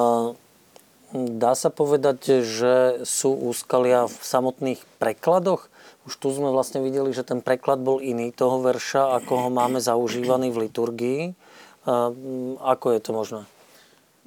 [1.15, 5.69] dá sa povedať, že sú úskalia v samotných prekladoch?
[6.09, 9.81] Už tu sme vlastne videli, že ten preklad bol iný toho verša, ako ho máme
[9.81, 11.21] zaužívaný v liturgii.
[12.61, 13.43] Ako je to možné?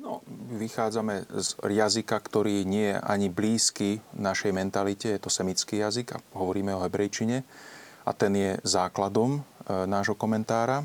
[0.02, 0.26] No,
[0.58, 6.22] vychádzame z jazyka, ktorý nie je ani blízky našej mentalite, je to semický jazyk a
[6.34, 7.46] hovoríme o hebrejčine
[8.02, 9.42] a ten je základom e,
[9.86, 10.82] nášho komentára.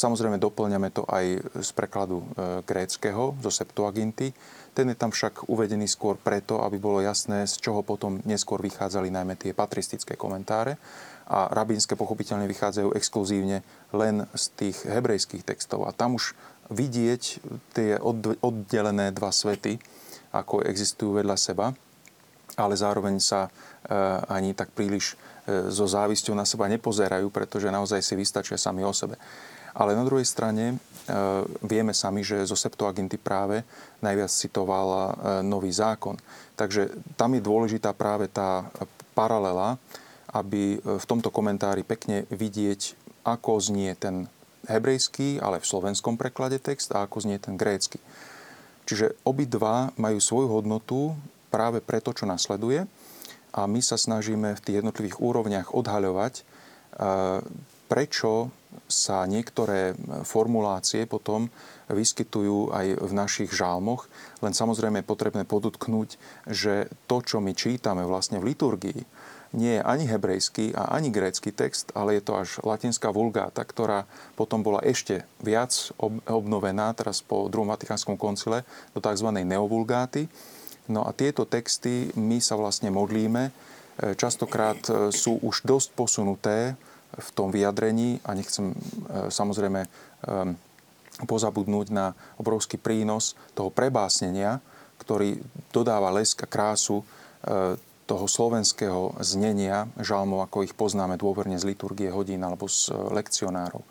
[0.00, 4.32] Samozrejme doplňame to aj z prekladu e, gréckého, zo Septuaginty.
[4.72, 9.12] Ten je tam však uvedený skôr preto, aby bolo jasné, z čoho potom neskôr vychádzali
[9.12, 10.80] najmä tie patristické komentáre.
[11.28, 13.60] A rabínske pochopiteľne vychádzajú exkluzívne
[13.92, 15.84] len z tých hebrejských textov.
[15.84, 16.32] A tam už
[16.72, 17.22] vidieť
[17.76, 18.00] tie
[18.40, 19.76] oddelené dva svety,
[20.32, 21.76] ako existujú vedľa seba,
[22.56, 23.50] ale zároveň sa e,
[24.32, 25.12] ani tak príliš
[25.44, 29.20] e, so závisťou na seba nepozerajú, pretože naozaj si vystačia sami o sebe.
[29.74, 30.78] Ale na druhej strane
[31.10, 31.14] E,
[31.66, 33.66] vieme sami, že zo Septuaginty práve
[33.98, 35.00] najviac citoval e,
[35.42, 36.14] Nový zákon.
[36.54, 38.68] Takže tam je dôležitá práve tá
[39.16, 39.74] paralela,
[40.30, 42.94] aby e, v tomto komentári pekne vidieť,
[43.26, 44.30] ako znie ten
[44.70, 47.98] hebrejský, ale v slovenskom preklade text a ako znie ten grécky.
[48.86, 51.16] Čiže obidva majú svoju hodnotu
[51.50, 52.86] práve preto, čo nasleduje
[53.50, 56.46] a my sa snažíme v tých jednotlivých úrovniach odhaľovať,
[57.90, 58.54] prečo
[58.86, 61.50] sa niektoré formulácie potom
[61.90, 64.06] vyskytujú aj v našich žálmoch,
[64.46, 66.14] len samozrejme je potrebné podotknúť,
[66.46, 69.02] že to, čo my čítame vlastne v liturgii,
[69.50, 74.06] nie je ani hebrejský a ani grécky text, ale je to až latinská vulgáta, ktorá
[74.38, 75.74] potom bola ešte viac
[76.30, 78.62] obnovená teraz po druhom Vatikánskom koncile
[78.94, 79.26] do tzv.
[79.42, 80.30] neovulgáty.
[80.86, 83.50] No a tieto texty my sa vlastne modlíme.
[84.14, 84.78] Častokrát
[85.10, 86.78] sú už dosť posunuté
[87.20, 88.76] v tom vyjadrení a nechcem e,
[89.28, 89.88] samozrejme e,
[91.28, 94.58] pozabudnúť na obrovský prínos toho prebásnenia,
[95.00, 95.40] ktorý
[95.70, 97.04] dodáva lesk a krásu e,
[98.08, 103.86] toho slovenského znenia žalmov, ako ich poznáme dôverne z liturgie hodín alebo z lekcionárov.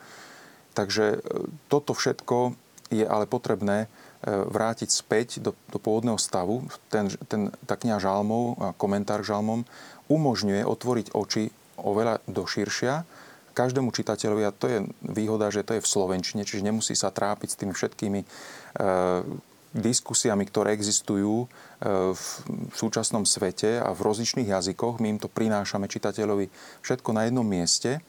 [0.76, 1.24] Takže
[1.72, 2.52] toto všetko
[2.92, 3.88] je ale potrebné
[4.28, 6.68] vrátiť späť do, do pôvodného stavu.
[6.92, 9.64] Ten, ten, tá kniha žalmov, komentár žalmom,
[10.12, 11.48] umožňuje otvoriť oči
[11.80, 13.08] oveľa do širšia
[13.60, 17.50] každému čitateľovi, a to je výhoda, že to je v slovenčine, čiže nemusí sa trápiť
[17.52, 18.28] s tými všetkými e,
[19.76, 21.48] diskusiami, ktoré existujú e,
[22.16, 22.24] v
[22.72, 25.04] súčasnom svete a v rozličných jazykoch.
[25.04, 26.48] My im to prinášame čitateľovi
[26.80, 28.00] všetko na jednom mieste.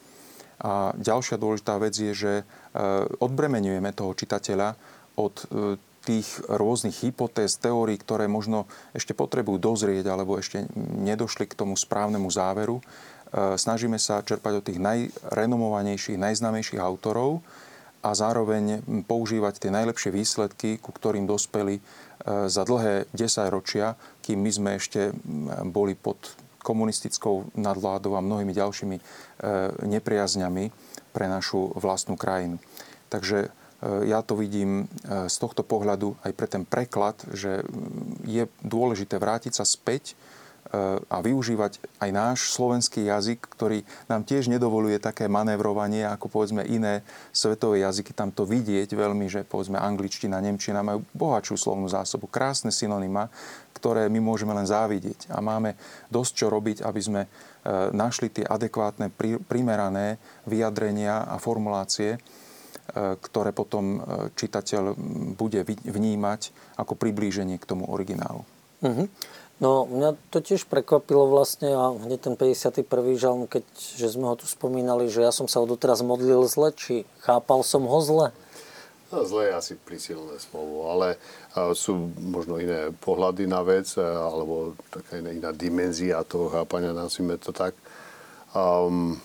[0.63, 2.45] A ďalšia dôležitá vec je, že e,
[3.19, 4.79] odbremenujeme toho čitateľa
[5.19, 5.35] od
[6.01, 8.65] tých rôznych hypotéz, teórií, ktoré možno
[8.97, 12.81] ešte potrebujú dozrieť alebo ešte nedošli k tomu správnemu záveru
[13.35, 17.43] snažíme sa čerpať od tých najrenomovanejších, najznámejších autorov
[18.01, 21.83] a zároveň používať tie najlepšie výsledky, ku ktorým dospeli e,
[22.49, 25.13] za dlhé desaťročia, kým my sme ešte
[25.69, 26.17] boli pod
[26.65, 29.03] komunistickou nadvládou a mnohými ďalšími e,
[29.85, 30.65] nepriazňami
[31.13, 32.57] pre našu vlastnú krajinu.
[33.11, 37.65] Takže ja to vidím z tohto pohľadu aj pre ten preklad, že
[38.29, 40.15] je dôležité vrátiť sa späť
[41.11, 47.03] a využívať aj náš slovenský jazyk, ktorý nám tiež nedovoluje také manévrovanie ako povedzme iné
[47.35, 48.15] svetové jazyky.
[48.15, 53.27] Tam to vidieť veľmi, že povedzme angličtina, nemčina majú bohatšiu slovnú zásobu, krásne synonyma,
[53.81, 55.33] ktoré my môžeme len závidieť.
[55.33, 55.75] A máme
[56.13, 57.29] dosť čo robiť, aby sme e,
[57.97, 59.09] našli tie adekvátne,
[59.49, 62.19] primerané vyjadrenia a formulácie, e,
[63.17, 63.99] ktoré potom e,
[64.37, 64.93] čitateľ
[65.35, 68.45] bude vnímať ako priblíženie k tomu originálu.
[68.81, 69.09] Uh-huh.
[69.61, 72.81] No, mňa to tiež prekvapilo vlastne a hneď ten 51.
[73.21, 76.73] žalm, keď že sme ho tu spomínali, že ja som sa ho doteraz modlil zle,
[76.73, 78.33] či chápal som ho zle?
[79.13, 81.21] No, zle je asi prísilné slovo, ale
[81.77, 87.53] sú možno iné pohľady na vec, alebo taká iná, iná dimenzia toho chápania, nazvime to
[87.53, 87.77] tak.
[88.57, 89.21] Um,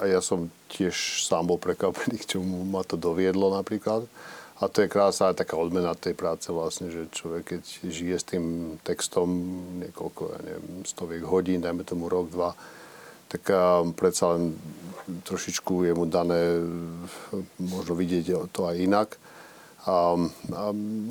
[0.00, 4.08] a ja som tiež sám bol prekvapený, k čomu ma to doviedlo napríklad.
[4.64, 8.24] A to je krása aj taká odmena tej práce vlastne, že človek keď žije s
[8.24, 8.44] tým
[8.80, 9.28] textom
[9.84, 12.56] niekoľko, ja neviem, stoviek hodín, dajme tomu rok, dva,
[13.28, 13.52] tak
[13.92, 14.56] predsa len
[15.28, 16.64] trošičku je mu dané
[17.60, 19.08] možno vidieť to aj inak.
[19.84, 20.16] A,
[20.56, 20.62] a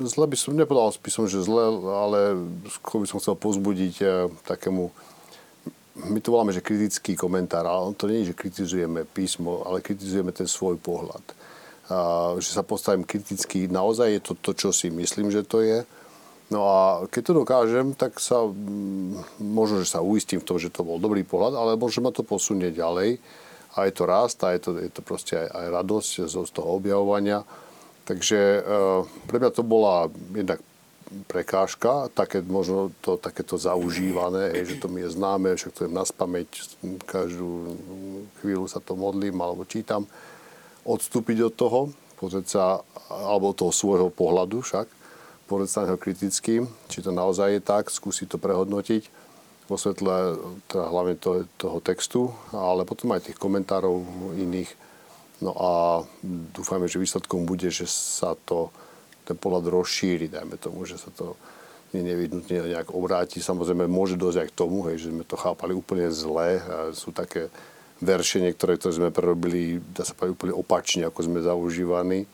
[0.02, 2.34] zle by som, nepovedal by som, že zle, ale
[2.82, 4.90] skôr by som chcel pozbudiť a, takému
[5.94, 10.34] my to voláme, že kritický komentár, ale to nie je, že kritizujeme písmo, ale kritizujeme
[10.34, 11.22] ten svoj pohľad
[12.40, 13.68] že sa postavím kriticky.
[13.68, 15.84] Naozaj je to to, čo si myslím, že to je.
[16.52, 16.78] No a
[17.08, 21.00] keď to dokážem, tak sa mm, možno, že sa uistím v tom, že to bol
[21.00, 23.16] dobrý pohľad, ale možno ma to posunie ďalej.
[23.74, 26.50] A je to rast a je to, je to proste aj, aj radosť z, z
[26.54, 27.42] toho objavovania.
[28.04, 28.60] Takže e,
[29.26, 30.60] pre mňa to bola jednak
[31.26, 35.90] prekážka, také, možno to takéto zaužívané, hej, že to mi je známe, však to je
[35.92, 36.48] na spameť,
[37.06, 37.78] každú
[38.40, 40.08] chvíľu sa to modlím alebo čítam
[40.84, 41.80] odstúpiť od toho,
[42.20, 42.64] pozrieť sa,
[43.10, 44.86] alebo toho svojho pohľadu však,
[45.48, 49.24] pozrieť sa neho kriticky, či to naozaj je tak, skúsiť to prehodnotiť
[49.64, 50.36] vo svetle
[50.68, 53.96] teda hlavne toho, toho textu, ale potom aj tých komentárov
[54.36, 54.68] iných.
[55.40, 55.72] No a
[56.52, 58.68] dúfajme, že výsledkom bude, že sa to,
[59.24, 61.36] ten pohľad rozšíri, dajme tomu, že sa to
[61.96, 63.40] nevyhnutne nejak obráti.
[63.40, 66.60] Samozrejme, môže dosť aj k tomu, hej, že sme to chápali úplne zle.
[66.92, 67.48] Sú také
[68.02, 72.26] verše niektoré, ktoré sme prerobili, dá sa povedať, úplne opačne, ako sme zaužívaní.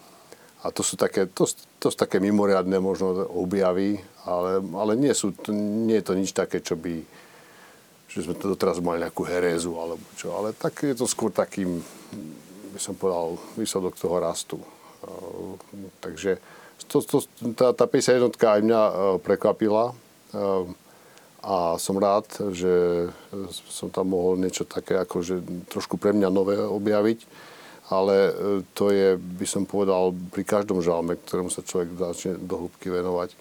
[0.60, 1.48] A to sú také, to,
[1.80, 6.60] to sú také mimoriadne možno objavy, ale, ale nie, sú, nie je to nič také,
[6.60, 7.00] čo by
[8.10, 11.78] že sme to doteraz mali nejakú herézu alebo čo, ale tak je to skôr takým,
[12.74, 14.58] by som povedal, výsledok toho rastu.
[16.02, 16.42] Takže
[16.90, 17.22] to, to,
[17.54, 18.92] tá, tá 51 aj mňa e,
[19.22, 19.94] prekvapila
[21.40, 23.08] a som rád, že
[23.72, 27.24] som tam mohol niečo také akože trošku pre mňa nové objaviť,
[27.88, 28.32] ale e,
[28.76, 33.32] to je, by som povedal, pri každom žalme, ktorému sa človek začne do hĺbky venovať.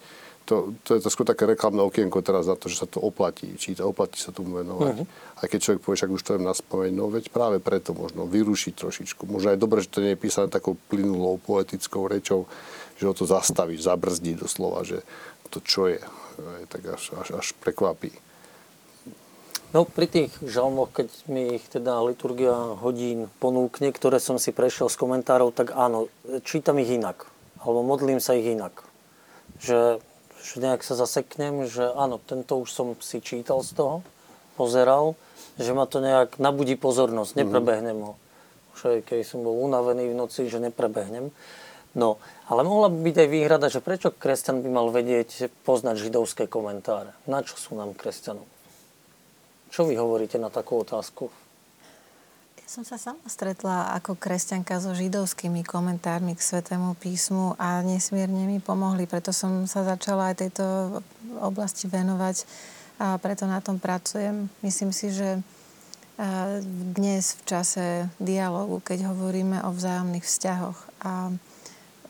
[0.50, 3.54] To, to je to skôr také reklamné okienko teraz na to, že sa to oplatí
[3.54, 4.96] čítať, oplatí sa tomu venovať.
[4.98, 5.38] Uh-huh.
[5.38, 8.26] Aj keď človek povie, však už to je na spomeň, no veď práve preto možno
[8.26, 9.30] vyrušiť trošičku.
[9.30, 12.50] Možno aj dobre, že to nie je písané takou plynulou poetickou rečou,
[12.98, 15.06] že ho to zastaví, zabrzdí doslova, že
[15.50, 16.00] to čo je
[16.70, 18.14] tak až, až, až prekvapí.
[19.70, 24.90] No pri tých žalmoch, keď mi ich teda liturgia hodín ponúkne, ktoré som si prešiel
[24.90, 26.10] z komentárov, tak áno,
[26.42, 27.30] čítam ich inak.
[27.62, 28.82] Alebo modlím sa ich inak.
[29.62, 30.02] Že,
[30.42, 33.96] že nejak sa zaseknem, že áno, tento už som si čítal z toho,
[34.58, 35.14] pozeral,
[35.62, 37.40] že ma to nejak nabudí pozornosť, mhm.
[37.46, 38.14] neprebehnem ho.
[38.74, 41.30] Už aj keď som bol unavený v noci, že neprebehnem.
[41.98, 46.46] No, ale mohla by byť aj výhrada, že prečo kresťan by mal vedieť, poznať židovské
[46.46, 47.18] komentáre?
[47.26, 48.46] Na čo sú nám kresťanom?
[49.74, 51.34] Čo vy hovoríte na takú otázku?
[52.70, 58.62] som sa sama stretla ako kresťanka so židovskými komentármi k Svetému písmu a nesmierne mi
[58.62, 60.66] pomohli, preto som sa začala aj tejto
[61.42, 62.46] oblasti venovať
[63.02, 64.54] a preto na tom pracujem.
[64.62, 65.42] Myslím si, že
[66.94, 67.86] dnes v čase
[68.22, 71.34] dialogu, keď hovoríme o vzájomných vzťahoch a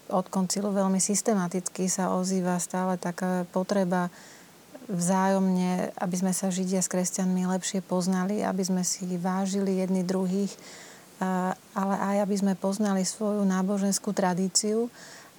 [0.10, 4.10] od koncilu veľmi systematicky sa ozýva stále taká potreba
[4.90, 10.50] vzájomne, aby sme sa Židia s kresťanmi lepšie poznali, aby sme si vážili jedni druhých,
[11.78, 14.90] ale aj aby sme poznali svoju náboženskú tradíciu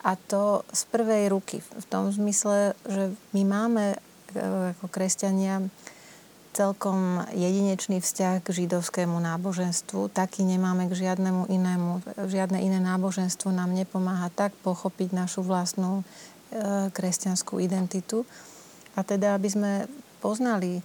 [0.06, 1.58] a to z prvej ruky.
[1.60, 3.98] V tom zmysle, že my máme e,
[4.76, 5.60] ako kresťania
[6.51, 10.11] celkom jedinečný vzťah k židovskému náboženstvu.
[10.11, 11.90] Taký nemáme k žiadnemu inému.
[12.26, 16.05] Žiadne iné náboženstvo nám nepomáha tak pochopiť našu vlastnú e,
[16.90, 18.26] kresťanskú identitu.
[18.98, 19.72] A teda, aby sme
[20.18, 20.82] poznali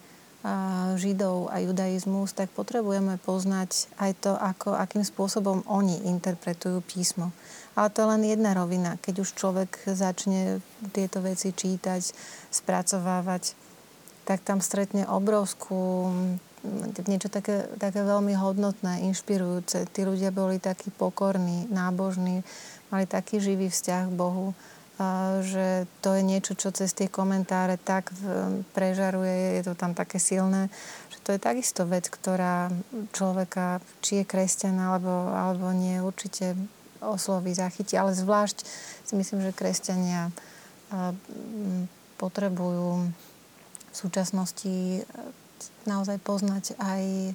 [0.96, 7.34] Židov a judaizmus, tak potrebujeme poznať aj to, ako, akým spôsobom oni interpretujú písmo.
[7.74, 9.02] Ale to je len jedna rovina.
[9.02, 10.62] Keď už človek začne
[10.94, 12.14] tieto veci čítať,
[12.54, 13.58] spracovávať,
[14.26, 16.10] tak tam stretne obrovskú,
[17.06, 19.86] niečo také, také veľmi hodnotné, inšpirujúce.
[19.94, 22.42] Tí ľudia boli takí pokorní, nábožní,
[22.90, 24.58] mali taký živý vzťah k Bohu
[25.44, 28.16] že to je niečo, čo cez tie komentáre tak
[28.72, 30.72] prežaruje, je to tam také silné,
[31.12, 32.72] že to je takisto vec, ktorá
[33.12, 36.56] človeka, či je kresťan alebo, alebo nie, určite
[37.04, 38.00] osloví, zachytí.
[38.00, 38.64] Ale zvlášť
[39.04, 40.32] si myslím, že kresťania
[42.16, 43.12] potrebujú
[43.96, 45.08] v súčasnosti
[45.88, 47.32] naozaj poznať aj,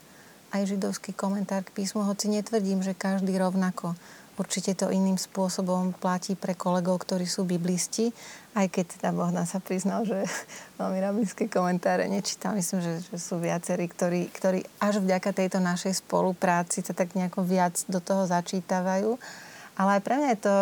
[0.53, 3.97] aj židovský komentár k písmu, hoci netvrdím, že každý rovnako
[4.41, 8.09] Určite to iným spôsobom platí pre kolegov, ktorí sú biblisti,
[8.57, 10.25] aj keď teda Bohdan sa priznal, že
[10.81, 12.57] veľmi rabinské komentáre nečítam.
[12.57, 17.45] Myslím, že, že sú viacerí, ktorí, ktorí až vďaka tejto našej spolupráci sa tak nejako
[17.45, 19.21] viac do toho začítavajú.
[19.77, 20.57] Ale aj pre mňa je to,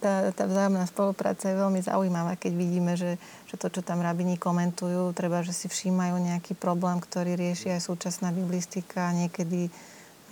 [0.00, 4.40] tá, tá vzájomná spolupráca je veľmi zaujímavá, keď vidíme, že, že to, čo tam rabini
[4.40, 9.68] komentujú, treba, že si všímajú nejaký problém, ktorý rieši aj súčasná biblistika, niekedy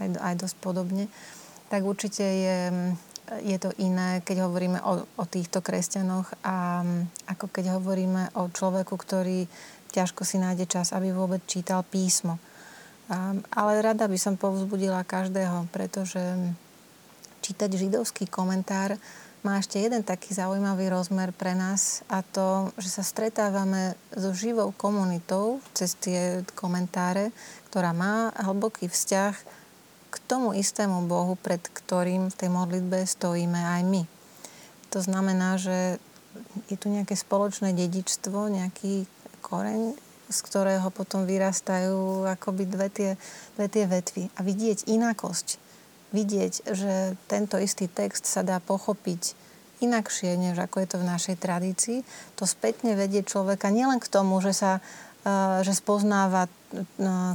[0.01, 1.07] aj, aj dosť podobne
[1.66, 2.59] tak určite je,
[3.43, 6.82] je to iné, keď hovoríme o, o týchto kresťanoch a
[7.26, 9.51] ako keď hovoríme o človeku, ktorý
[9.91, 12.39] ťažko si nájde čas, aby vôbec čítal písmo.
[13.11, 16.22] A, ale rada by som povzbudila každého, pretože
[17.43, 18.99] čítať židovský komentár
[19.47, 24.74] má ešte jeden taký zaujímavý rozmer pre nás a to, že sa stretávame so živou
[24.74, 27.30] komunitou cez tie komentáre,
[27.70, 29.34] ktorá má hlboký vzťah
[30.11, 34.03] k tomu istému Bohu, pred ktorým v tej modlitbe stojíme aj my.
[34.90, 36.03] To znamená, že
[36.66, 39.07] je tu nejaké spoločné dedičstvo, nejaký
[39.47, 39.94] koreň,
[40.26, 43.11] z ktorého potom vyrastajú akoby dve tie,
[43.55, 44.26] dve tie vetvy.
[44.34, 45.62] A vidieť inakosť,
[46.17, 49.37] vidieť, že tento istý text sa dá pochopiť
[49.85, 51.99] inakšie, než ako je to v našej tradícii,
[52.33, 56.81] to spätne vedie človeka nielen k tomu, že sa eh, že spoznáva eh,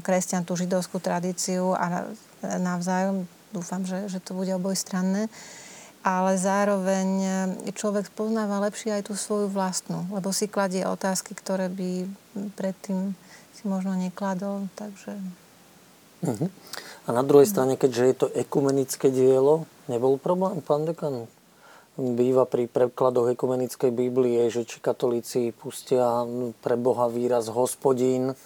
[0.01, 2.09] kresťan tú židovskú tradíciu a
[2.41, 3.29] navzájom.
[3.51, 5.27] Dúfam, že, že to bude obojstranné.
[6.01, 7.31] Ale zároveň e,
[7.77, 12.09] človek poznáva lepšie aj tú svoju vlastnú, lebo si kladie otázky, ktoré by
[12.57, 13.13] predtým
[13.53, 14.65] si možno nekladol.
[14.73, 15.13] Takže...
[16.25, 16.49] Uh-huh.
[17.05, 21.25] A na druhej strane, keďže je to ekumenické dielo, nebol problém, pán dekan?
[21.97, 26.23] Býva pri prekladoch ekumenickej Biblie, že či katolíci pustia
[26.61, 28.37] pre Boha výraz hospodín,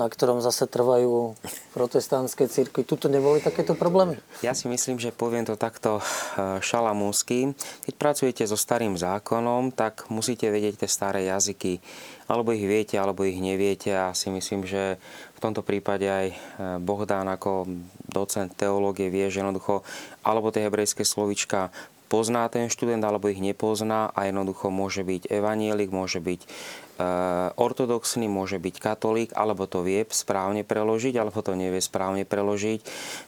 [0.00, 1.36] na ktorom zase trvajú
[1.76, 2.88] protestantské církvy.
[2.88, 4.16] Tuto neboli takéto problémy?
[4.40, 6.02] Ja si myslím, že poviem to takto e,
[6.64, 7.52] šalamúnsky.
[7.84, 11.84] Keď pracujete so starým zákonom, tak musíte vedieť tie staré jazyky.
[12.24, 13.92] Alebo ich viete, alebo ich neviete.
[13.92, 14.96] A si myslím, že
[15.36, 16.36] v tomto prípade aj e,
[16.80, 17.68] Bohdán ako
[18.08, 19.84] docent teológie vie, že jednoducho
[20.24, 21.68] alebo tie hebrejské slovička
[22.12, 26.44] pozná ten študent alebo ich nepozná a jednoducho môže byť evanielik, môže byť
[27.56, 32.80] ortodoxný, môže byť katolík, alebo to vie správne preložiť, alebo to nevie správne preložiť.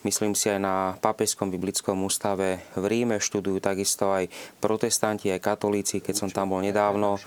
[0.07, 6.01] Myslím si aj na Papeskom biblickom ústave v Ríme študujú takisto aj protestanti, aj katolíci,
[6.01, 7.19] keď som tam bol nedávno,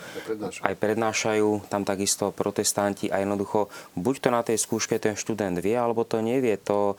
[0.64, 5.76] aj prednášajú tam takisto protestanti a jednoducho buď to na tej skúške ten študent vie,
[5.76, 6.58] alebo to nevie.
[6.68, 6.98] To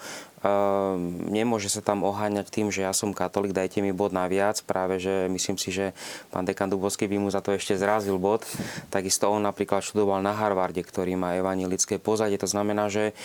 [1.26, 4.62] nemôže sa tam oháňať tým, že ja som katolík, dajte mi bod naviac.
[4.62, 5.96] Práve, že myslím si, že
[6.30, 8.46] pán dekan Dubovský by mu za to ešte zrazil bod.
[8.92, 12.38] Takisto on napríklad študoval na Harvarde, ktorý má evanilické pozadie.
[12.38, 13.16] To znamená, že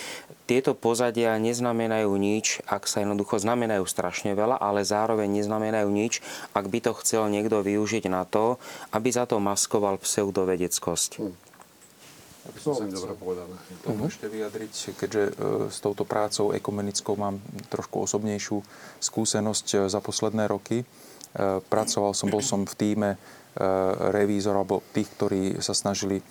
[0.49, 6.19] tieto pozadia neznamenajú nič, ak sa jednoducho znamenajú strašne veľa, ale zároveň neznamenajú nič,
[6.51, 8.57] ak by to chcel niekto využiť na to,
[8.91, 11.21] aby za to maskoval pseudovedeckosť.
[12.43, 14.11] Aby som sa chcel uh-huh.
[14.11, 15.31] ešte vyjadriť, keďže e,
[15.71, 17.39] s touto prácou ekumenickou mám
[17.71, 18.59] trošku osobnejšiu
[18.99, 20.83] skúsenosť e, za posledné roky.
[20.83, 20.85] E,
[21.71, 23.11] pracoval som, bol som v týme
[24.09, 26.25] revízor alebo tých, ktorí sa snažili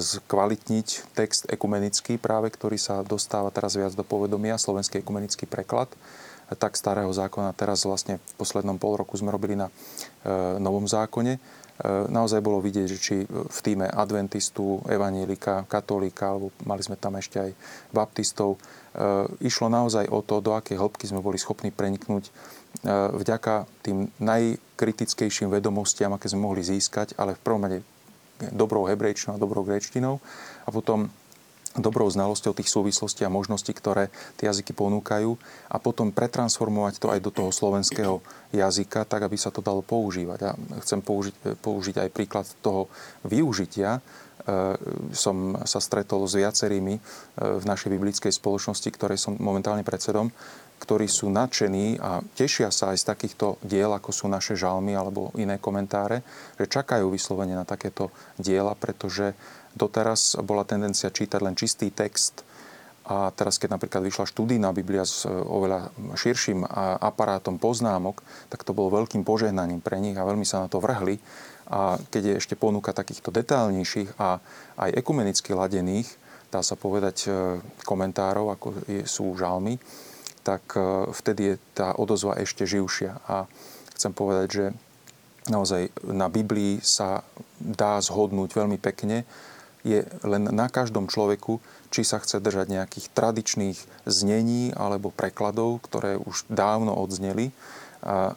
[0.00, 5.92] zkvalitniť text ekumenický práve, ktorý sa dostáva teraz viac do povedomia, slovenský ekumenický preklad
[6.56, 7.52] tak starého zákona.
[7.52, 9.68] Teraz vlastne v poslednom pol roku sme robili na
[10.56, 11.36] novom zákone
[11.84, 17.36] naozaj bolo vidieť, že či v týme adventistu, evanílika, katolíka, alebo mali sme tam ešte
[17.36, 17.50] aj
[17.92, 18.58] baptistov, e,
[19.44, 22.30] išlo naozaj o to, do akej hĺbky sme boli schopní preniknúť e,
[23.20, 27.84] vďaka tým najkritickejším vedomostiam, aké sme mohli získať, ale v prvom rade
[28.56, 30.20] dobrou hebrejčinou a dobrou gréčtinou.
[30.64, 31.12] A potom
[31.78, 34.08] dobrou znalosťou tých súvislostí a možností, ktoré
[34.40, 35.36] tie jazyky ponúkajú
[35.70, 38.20] a potom pretransformovať to aj do toho slovenského
[38.52, 40.40] jazyka, tak aby sa to dalo používať.
[40.46, 40.50] A
[40.82, 42.88] chcem použiť, použiť aj príklad toho
[43.24, 43.98] využitia.
[43.98, 44.00] E,
[45.12, 47.00] som sa stretol s viacerými e,
[47.60, 50.32] v našej biblickej spoločnosti, ktorej som momentálne predsedom,
[50.76, 55.32] ktorí sú nadšení a tešia sa aj z takýchto diel, ako sú naše žalmy alebo
[55.40, 56.20] iné komentáre,
[56.60, 59.32] že čakajú vyslovene na takéto diela, pretože
[59.76, 62.42] doteraz bola tendencia čítať len čistý text
[63.06, 66.66] a teraz, keď napríklad vyšla študijná Biblia s e, oveľa širším
[66.98, 68.18] aparátom poznámok,
[68.50, 71.22] tak to bolo veľkým požehnaním pre nich a veľmi sa na to vrhli.
[71.70, 74.42] A keď je ešte ponuka takýchto detálnejších a
[74.78, 76.10] aj ekumenicky ladených,
[76.50, 78.66] dá sa povedať, e, komentárov, ako
[79.06, 79.78] sú žalmy,
[80.42, 83.22] tak e, vtedy je tá odozva ešte živšia.
[83.30, 83.46] A
[83.94, 84.64] chcem povedať, že
[85.46, 87.22] naozaj na Biblii sa
[87.62, 89.22] dá zhodnúť veľmi pekne
[89.86, 91.62] je len na každom človeku,
[91.94, 97.54] či sa chce držať nejakých tradičných znení alebo prekladov, ktoré už dávno odzneli,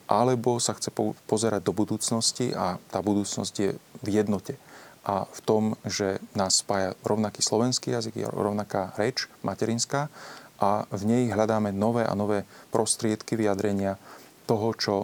[0.06, 0.94] alebo sa chce
[1.26, 3.72] pozerať do budúcnosti a tá budúcnosť je
[4.06, 4.62] v jednote.
[5.10, 10.14] A v tom, že nás spája rovnaký slovenský jazyk, rovnaká reč materinská
[10.62, 13.98] a v nej hľadáme nové a nové prostriedky vyjadrenia
[14.46, 14.96] toho, čo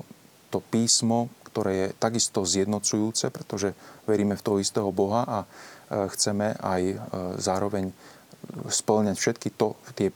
[0.53, 3.71] to písmo, ktoré je takisto zjednocujúce, pretože
[4.03, 5.39] veríme v toho istého Boha a
[6.13, 6.95] chceme aj e,
[7.39, 7.89] zároveň
[8.69, 10.09] splňať všetky to, tie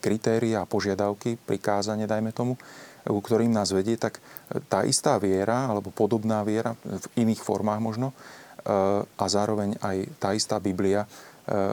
[0.00, 2.56] kritéria a požiadavky, prikázanie, dajme tomu,
[3.04, 7.80] ku ktorým nás vedie, tak e, tá istá viera, alebo podobná viera, v iných formách
[7.80, 8.10] možno,
[9.16, 11.08] a zároveň aj tá istá Biblia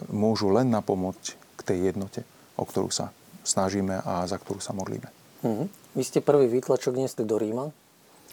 [0.07, 1.25] môžu len napomôcť
[1.59, 2.23] k tej jednote,
[2.55, 3.11] o ktorú sa
[3.43, 5.11] snažíme a za ktorú sa modlíme.
[5.43, 5.67] Mm-hmm.
[5.99, 7.75] Vy ste prvý výtlačok nesli do Ríma?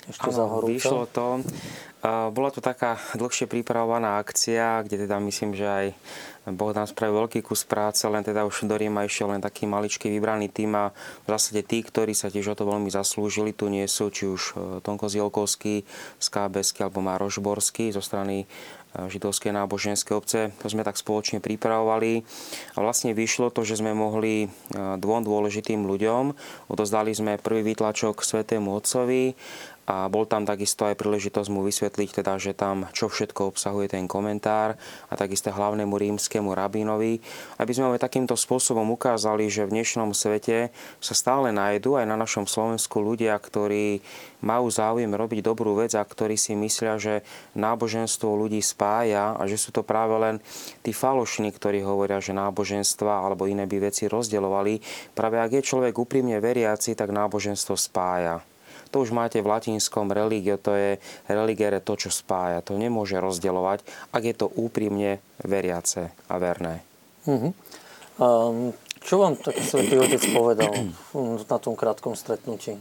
[0.09, 0.71] Ešte ano, za horúco?
[0.73, 1.27] vyšlo to.
[2.05, 5.87] Bola to taká dlhšie pripravovaná akcia, kde teda myslím, že aj
[6.53, 10.13] Boh nám spravil veľký kus práce, len teda už do Ríma išiel len taký maličký
[10.13, 10.93] vybraný tým a
[11.25, 14.43] v zásade tí, ktorí sa tiež o to veľmi zaslúžili, tu nie sú či už
[14.53, 14.53] e,
[14.85, 15.89] Tonko Zielkovský
[16.21, 18.47] z KBSky alebo Mároš Borský zo strany e,
[19.09, 20.53] židovskej náboženskej obce.
[20.61, 22.21] To sme tak spoločne pripravovali
[22.77, 26.37] a vlastne vyšlo to, že sme mohli e, dvom dôležitým ľuďom,
[26.69, 29.33] odozdali sme prvý výtlačok Svetému Otcovi
[29.85, 34.09] a bol tam takisto aj príležitosť mu vysvetliť, teda, že tam čo všetko obsahuje ten
[34.09, 37.21] komentár a takisto hlavnému rímskému rabínovi,
[37.61, 40.73] aby sme aj takýmto spôsobom ukázali, že v dnešnom svete
[41.05, 44.01] sa stále nájdú aj na našom Slovensku ľudia, ktorí
[44.45, 47.25] majú záujem robiť dobrú vec a ktorí si myslia, že
[47.57, 50.37] náboženstvo ľudí spája a že sú to práve len
[50.85, 54.81] tí falošní, ktorí hovoria, že náboženstva alebo iné by veci rozdeľovali.
[55.17, 58.54] Práve ak je človek úprimne veriaci, tak náboženstvo spája.
[58.95, 62.63] To už máte v latinskom religio, to je religere to, čo spája.
[62.71, 63.83] To nemôže rozdeľovať,
[64.15, 66.87] ak je to úprimne veriace a verné.
[67.27, 67.51] Uh-huh.
[68.23, 68.71] Um,
[69.03, 70.95] čo vám taký svätý Otec povedal
[71.51, 72.79] na tom krátkom stretnutí?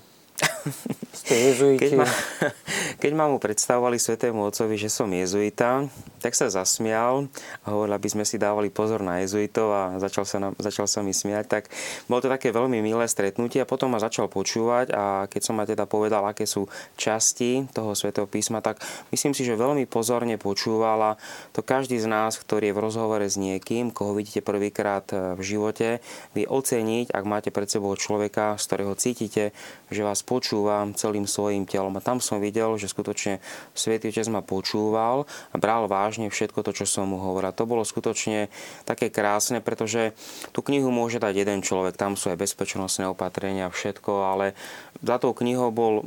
[1.19, 1.91] Ste jezuiti?
[1.91, 2.07] Keď ma,
[3.03, 5.87] keď ma mu predstavovali svetému otcovi, že som jezuita,
[6.23, 7.27] tak sa zasmial
[7.67, 11.11] a hovoril, aby sme si dávali pozor na jezuitov a začal sa, začal sa mi
[11.11, 11.45] smiať.
[11.51, 11.63] Tak
[12.07, 15.67] bolo to také veľmi milé stretnutie a potom ma začal počúvať a keď som ma
[15.67, 18.79] teda povedal, aké sú časti toho svetého písma, tak
[19.11, 21.19] myslím si, že veľmi pozorne počúvala
[21.51, 25.99] to každý z nás, ktorý je v rozhovore s niekým, koho vidíte prvýkrát v živote,
[26.31, 29.51] vie oceniť, ak máte pred sebou človeka, z ktorého cítite,
[29.91, 31.97] že vás počúva počúvam celým svojim telom.
[31.97, 33.41] A tam som videl, že skutočne
[33.73, 37.49] Svetý Otec ma počúval a bral vážne všetko to, čo som mu hovoril.
[37.57, 38.53] To bolo skutočne
[38.85, 40.13] také krásne, pretože
[40.53, 44.53] tú knihu môže dať jeden človek, tam sú aj bezpečnostné opatrenia, všetko, ale
[45.01, 46.05] za tou knihou bol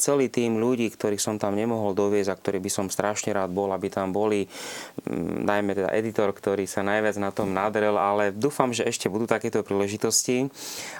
[0.00, 3.68] celý tým ľudí, ktorých som tam nemohol doviezť a ktorý by som strašne rád bol,
[3.76, 4.48] aby tam boli,
[5.04, 9.28] mm, najmä teda editor, ktorý sa najviac na tom nadrel, ale dúfam, že ešte budú
[9.28, 10.48] takéto príležitosti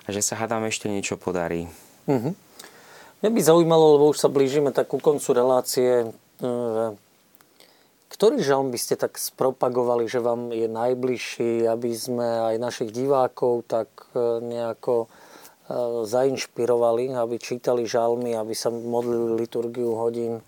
[0.05, 1.73] a že sa hádam ešte niečo podarí.
[2.05, 2.37] Uh-huh.
[3.23, 6.11] Mňa by zaujímalo, lebo už sa blížime tak ku koncu relácie,
[6.43, 6.87] že
[8.23, 13.67] ktorý žalm by ste tak spropagovali, že vám je najbližší, aby sme aj našich divákov
[13.67, 20.45] tak e, nejako e, zainšpirovali, aby čítali žalmy, aby sa modlili liturgiu hodín?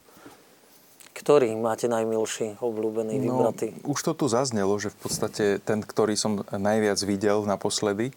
[1.14, 3.74] Ktorý máte najmilší, obľúbený, vybratý?
[3.80, 8.12] No, už to tu zaznelo, že v podstate ten, ktorý som najviac videl naposledy,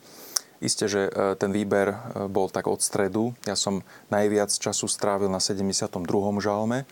[0.57, 1.93] Isté, že e, ten výber
[2.27, 3.37] bol tak od stredu.
[3.45, 6.01] Ja som najviac času strávil na 72.
[6.41, 6.89] žalme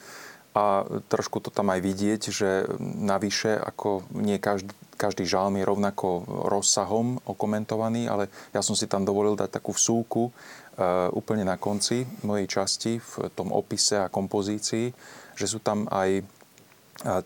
[0.56, 6.24] a trošku to tam aj vidieť, že navyše, ako nie každý, každý žalm je rovnako
[6.48, 10.32] rozsahom okomentovaný, ale ja som si tam dovolil dať takú vsúku e,
[11.12, 14.96] úplne na konci mojej časti v tom opise a kompozícii,
[15.36, 16.24] že sú tam aj e,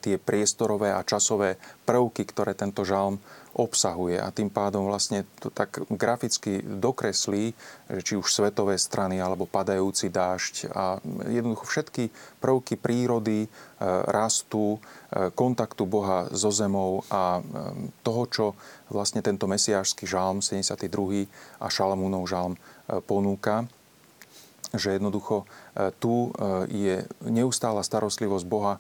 [0.02, 3.22] tie priestorové a časové prvky, ktoré tento žalm
[3.58, 7.52] obsahuje a tým pádom vlastne to tak graficky dokreslí,
[7.90, 13.50] že či už svetové strany alebo padajúci dážď a jednoducho všetky prvky prírody, e,
[14.10, 17.42] rastu, e, kontaktu Boha so zemou a e,
[18.06, 18.46] toho, čo
[18.94, 21.26] vlastne tento mesiášsky žalm 72.
[21.58, 22.54] a Šalamúnov žalm
[23.06, 23.66] ponúka
[24.70, 25.50] že jednoducho
[25.98, 26.30] tu
[26.70, 28.78] je neustála starostlivosť Boha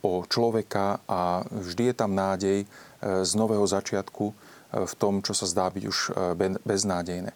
[0.00, 2.64] o človeka a vždy je tam nádej,
[3.00, 4.34] z nového začiatku e,
[4.84, 6.10] v tom, čo sa zdá byť už e,
[6.64, 7.32] beznádejné.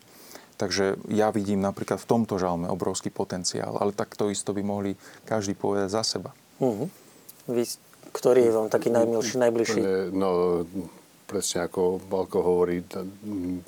[0.54, 4.94] Takže ja vidím napríklad v tomto žalme obrovský potenciál, ale takto isto by mohli
[5.26, 6.30] každý povedať za seba.
[6.62, 6.86] Uh-huh.
[7.50, 7.66] Vy,
[8.14, 9.80] ktorý je vám taký najmilší, najbližší?
[10.14, 10.62] No,
[11.26, 12.86] presne ako Balko hovorí,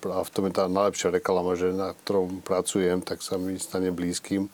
[0.06, 3.90] a v tom je tá najlepšia reklama, že na ktorom pracujem, tak sa mi stane
[3.90, 4.47] blízkym.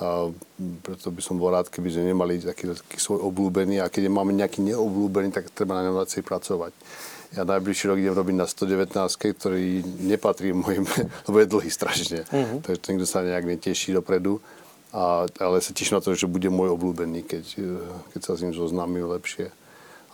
[0.00, 0.32] A
[0.80, 4.32] preto by som bol rád, keby sme nemali taký, taký svoj obľúbený a keď máme
[4.32, 6.72] nejaký neobľúbený, tak treba na ňom viacej pracovať.
[7.36, 8.96] Ja najbližší rok idem robiť na 119,
[9.36, 10.88] ktorý nepatrí mojim,
[11.28, 12.24] lebo je dlhý strašne.
[12.26, 12.64] Uh-huh.
[12.64, 14.40] Takže to nikto sa nejak neteší dopredu.
[14.90, 17.44] A, ale sa teším na to, že bude môj obľúbený, keď,
[18.10, 19.54] keď sa s ním zoznámim lepšie.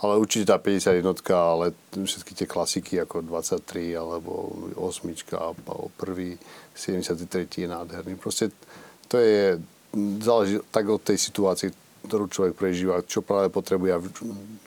[0.05, 6.37] Ale určite tá 50 jednotka, ale všetky tie klasiky ako 23 alebo 8 alebo prvý
[6.77, 8.21] 73 je nádherný.
[8.21, 8.53] Proste
[9.09, 9.57] to je
[10.21, 11.73] záleží tak od tej situácie,
[12.07, 13.99] ktorú človek prežíva, čo práve potrebuje a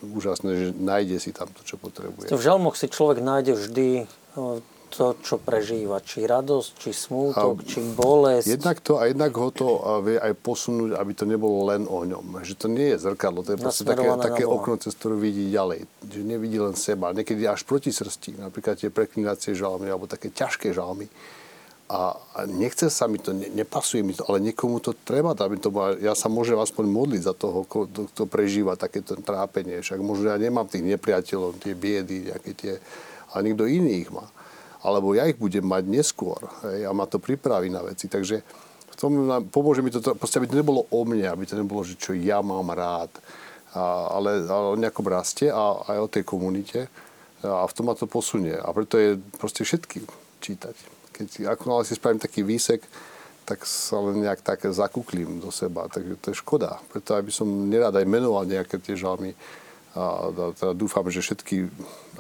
[0.04, 2.28] úžasné, že nájde si tam to, čo potrebuje.
[2.34, 3.88] V žalmoch si človek nájde vždy
[4.90, 6.02] to, čo prežíva.
[6.02, 8.58] Či radosť, či smútok, a či bolesť.
[8.58, 9.68] Jednak to a jednak ho to
[10.02, 12.42] vie aj posunúť, aby to nebolo len o ňom.
[12.42, 15.86] Že to nie je zrkadlo, to je proste také, také okno, cez ktoré vidí ďalej.
[16.10, 17.14] Že nevidí len seba.
[17.14, 18.42] Niekedy až proti srsti.
[18.42, 21.06] Napríklad tie preklinacie žalmy alebo také ťažké žalmy
[21.90, 22.14] a,
[22.46, 25.98] nechce sa mi to, ne, nepasuje mi to, ale niekomu to treba, aby to bola,
[25.98, 29.82] ja sa môžem aspoň modliť za toho, kto, kto prežíva takéto trápenie.
[29.82, 32.74] Však možno ja nemám tých nepriateľov, tie biedy, nejaké tie,
[33.34, 34.30] ale niekto iný ich má.
[34.86, 36.38] Alebo ja ich budem mať neskôr
[36.70, 38.06] hej, a ma to pripraví na veci.
[38.06, 38.38] Takže
[38.86, 39.12] v tom
[39.50, 42.46] pomôže mi to, proste, aby to nebolo o mne, aby to nebolo, že čo ja
[42.46, 43.10] mám rád,
[43.74, 46.86] a, ale, ale o nejakom raste a aj o tej komunite
[47.42, 48.54] a v tom ma to posunie.
[48.54, 50.06] A preto je proste všetkým
[50.38, 52.80] čítať keď ako si spravím taký výsek,
[53.44, 55.92] tak sa len nejak tak zakuklím do seba.
[55.92, 56.80] Takže to je škoda.
[56.94, 59.36] Preto aj by som nerád aj menoval nejaké tie žalmy.
[59.98, 61.66] A teda dúfam, že všetky,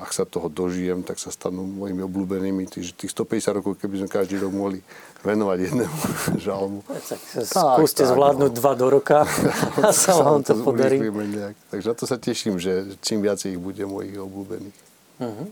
[0.02, 2.66] ak sa toho dožijem, tak sa stanú mojimi obľúbenými.
[2.66, 4.82] Tých, tých 150 rokov, keby sme každý rok mohli
[5.22, 5.98] venovať jednému
[6.50, 6.82] žalmu.
[6.90, 8.58] Tak, skúste tak, zvládnuť no.
[8.58, 9.22] dva do roka
[9.86, 10.98] a sa vám to podarí.
[10.98, 11.56] Nejak.
[11.70, 14.78] Takže na to sa teším, že čím viac ich bude mojich obľúbených.
[15.22, 15.48] Uh-huh.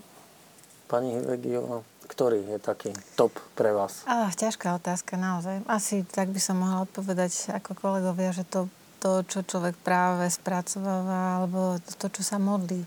[0.90, 4.08] Pani Regio, ktorý je taký top pre vás?
[4.08, 5.62] Ah, ťažká otázka, naozaj.
[5.68, 8.72] Asi tak by som mohla odpovedať ako kolegovia, že to,
[9.04, 12.82] to čo človek práve spracováva, alebo to, čo sa modlí.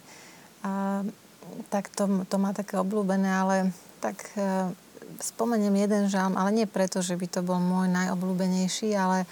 [0.65, 1.05] A,
[1.69, 3.57] tak to, to má také obľúbené, ale
[4.01, 4.73] tak e,
[5.21, 9.29] spomeniem jeden žalm, ale nie preto, že by to bol môj najobľúbenejší, ale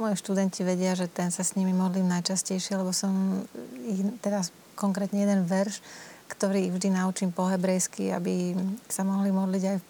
[0.00, 3.44] moji študenti vedia, že ten sa s nimi modlím najčastejšie, lebo som
[3.84, 5.84] ich teraz konkrétne jeden verš
[6.30, 8.54] ktorý vždy naučím po hebrejsky, aby
[8.86, 9.86] sa mohli modliť aj v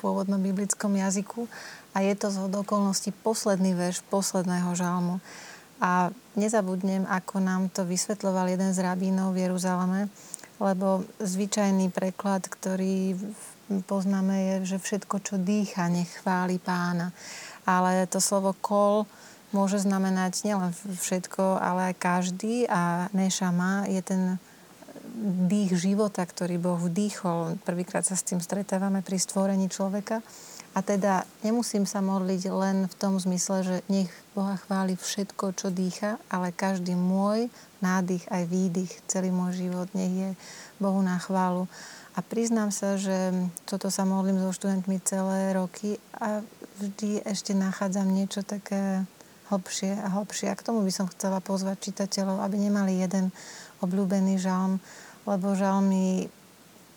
[0.00, 1.44] pôvodnom biblickom jazyku.
[1.92, 5.20] A je to z okolností posledný verš posledného žalmu.
[5.76, 10.08] A nezabudnem, ako nám to vysvetloval jeden z rabínov v Jeruzaleme,
[10.56, 13.16] lebo zvyčajný preklad, ktorý
[13.84, 17.12] poznáme, je, že všetko, čo dýcha, nech chváli pána.
[17.66, 19.04] ale to slovo kol
[19.50, 24.22] môže znamenať nielen všetko, ale aj každý a nešama je ten
[25.48, 27.56] dých života, ktorý Boh vdýchol.
[27.64, 30.20] Prvýkrát sa s tým stretávame pri stvorení človeka.
[30.76, 35.72] A teda nemusím sa modliť len v tom zmysle, že nech Boha chváli všetko, čo
[35.72, 37.48] dýcha, ale každý môj
[37.80, 40.30] nádych aj výdych, celý môj život, nech je
[40.76, 41.64] Bohu na chválu.
[42.12, 43.32] A priznám sa, že
[43.64, 46.44] toto sa modlím so študentmi celé roky a
[46.76, 49.08] vždy ešte nachádzam niečo také
[49.48, 50.52] hlbšie a hlbšie.
[50.52, 53.32] A k tomu by som chcela pozvať čitateľov, aby nemali jeden
[53.80, 54.80] obľúbený žalm,
[55.26, 56.30] lebo žalmy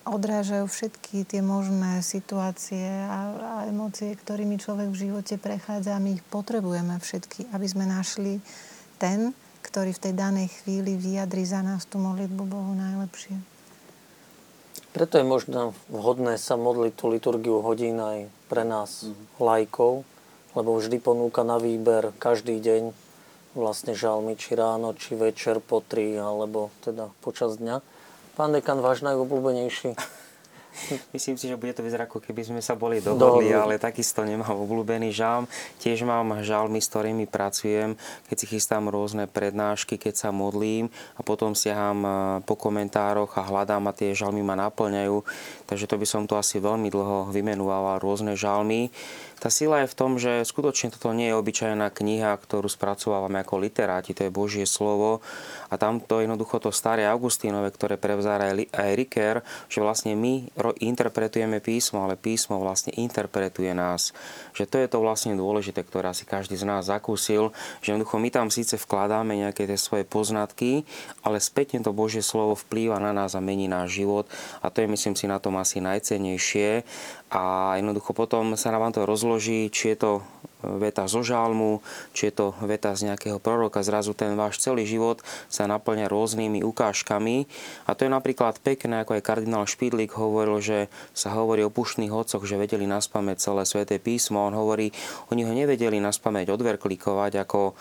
[0.08, 6.18] odrážajú všetky tie možné situácie a, a emócie, ktorými človek v živote prechádza a my
[6.18, 8.42] ich potrebujeme všetky, aby sme našli
[8.98, 13.38] ten, ktorý v tej danej chvíli vyjadri za nás tú modlitbu Bohu najlepšie.
[14.90, 19.38] Preto je možno vhodné sa modliť tú liturgiu hodín aj pre nás, mm-hmm.
[19.38, 20.02] lajkov,
[20.58, 22.90] lebo vždy ponúka na výber každý deň
[23.54, 27.99] vlastne žalmy, či ráno, či večer po tri, alebo teda počas dňa.
[28.40, 30.00] Pán dekan, váš najobľúbenejší?
[31.16, 34.56] Myslím si, že bude to vyzerať, ako keby sme sa boli dohodli, ale takisto nemám
[34.64, 35.44] obľúbený žalm.
[35.76, 38.00] Tiež mám žalmy, s ktorými pracujem,
[38.32, 40.88] keď si chystám rôzne prednášky, keď sa modlím
[41.20, 42.12] a potom siaham e,
[42.48, 45.20] po komentároch a hľadám a tie žalmy ma naplňajú.
[45.70, 48.90] Takže to by som tu asi veľmi dlho vymenoval rôzne žalmy.
[49.40, 53.64] Tá sila je v tom, že skutočne toto nie je obyčajná kniha, ktorú spracovávame ako
[53.64, 55.24] literáti, to je Božie slovo
[55.72, 59.40] a tamto jednoducho to staré Augustínové, ktoré prevzára aj Riker,
[59.72, 60.52] že vlastne my
[60.84, 64.12] interpretujeme písmo, ale písmo vlastne interpretuje nás.
[64.58, 68.30] Že to je to vlastne dôležité, ktoré si každý z nás zakúsil, že jednoducho my
[68.34, 70.84] tam síce vkladáme nejaké tie svoje poznatky,
[71.24, 74.28] ale spätne to Božie slovo vplýva na nás a mení náš život
[74.60, 76.84] a to je myslím si na tom asi najcenejšie
[77.30, 80.12] a jednoducho potom sa nám to rozloží, či je to
[80.64, 81.80] veta zo žálmu,
[82.12, 86.62] či je to veta z nejakého proroka, zrazu ten váš celý život sa naplňa rôznymi
[86.68, 87.48] ukážkami.
[87.88, 92.12] A to je napríklad pekné, ako aj kardinál Špidlík hovoril, že sa hovorí o pušných
[92.12, 94.44] hodcoch, že vedeli naspamäť celé sväté písmo.
[94.44, 94.92] On hovorí,
[95.32, 97.74] oni ho nevedeli naspamäť odverklikovať, ako e,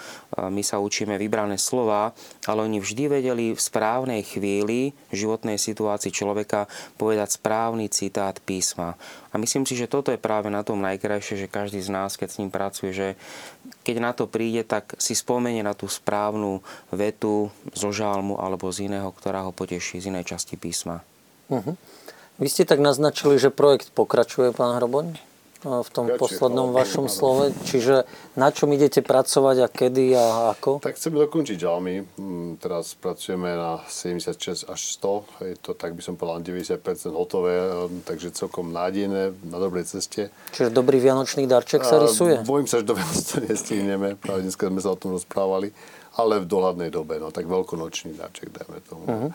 [0.47, 2.15] my sa učíme vybrané slova,
[2.47, 8.95] ale oni vždy vedeli v správnej chvíli v životnej situácii človeka povedať správny citát písma.
[9.29, 12.29] A myslím si, že toto je práve na tom najkrajšie, že každý z nás, keď
[12.33, 13.17] s ním pracuje, že
[13.85, 16.61] keď na to príde, tak si spomenie na tú správnu
[16.93, 21.01] vetu zo žálmu alebo z iného, ktorá ho poteší z inej časti písma.
[21.49, 21.75] Uh-huh.
[22.39, 25.28] Vy ste tak naznačili, že projekt pokračuje, pán Hroboň?
[25.59, 27.51] V tom Kači, poslednom no, vašom no, slove.
[27.67, 28.07] Čiže
[28.39, 30.79] na čom idete pracovať a kedy a ako?
[30.79, 32.07] Tak chceme dokončiť žalmy.
[32.15, 35.51] Mm, teraz pracujeme na 76 až 100.
[35.51, 36.79] Je to, tak by som povedal, 90%
[37.11, 40.31] hotové, ehm, takže celkom nádejné, na dobrej ceste.
[40.55, 42.47] Čiže dobrý vianočný darček sa rysuje?
[42.47, 44.15] Bojím sa, že do Vianoc to nestihneme.
[44.15, 45.75] Práve dneska sme sa o tom rozprávali.
[46.19, 49.07] Ale v dohľadnej dobe, no tak veľkonočný darček, dajme tomu.
[49.07, 49.31] Uh-huh.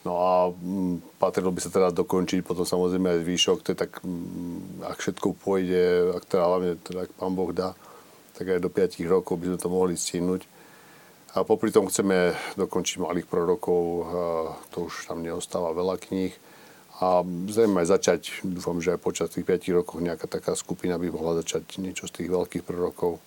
[0.00, 4.00] No a mm, patrilo by sa teda dokončiť potom samozrejme aj zvýšok, to je tak,
[4.00, 7.76] mm, ak všetko pôjde, ak teda hlavne teda, ak pán Boh dá,
[8.32, 10.48] tak aj do 5 rokov by sme to mohli stihnúť.
[11.30, 13.82] A popri tom chceme dokončiť malých prorokov,
[14.74, 16.34] to už tam neostáva veľa kníh.
[17.00, 21.08] A zrejme aj začať, dúfam, že aj počas tých 5 rokov nejaká taká skupina by
[21.12, 23.22] mohla začať niečo z tých veľkých prorokov.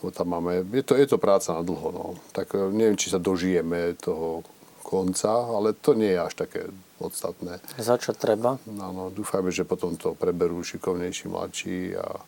[0.00, 1.88] Lebo tam máme, je to, je to práca na dlho.
[1.92, 2.04] No.
[2.34, 4.42] Tak e, neviem, či sa dožijeme toho
[4.92, 6.68] konca, ale to nie je až také
[7.00, 7.64] podstatné.
[7.80, 8.60] Začať treba.
[8.68, 12.20] Áno, dúfajme, že potom to preberú šikovnejší mladší a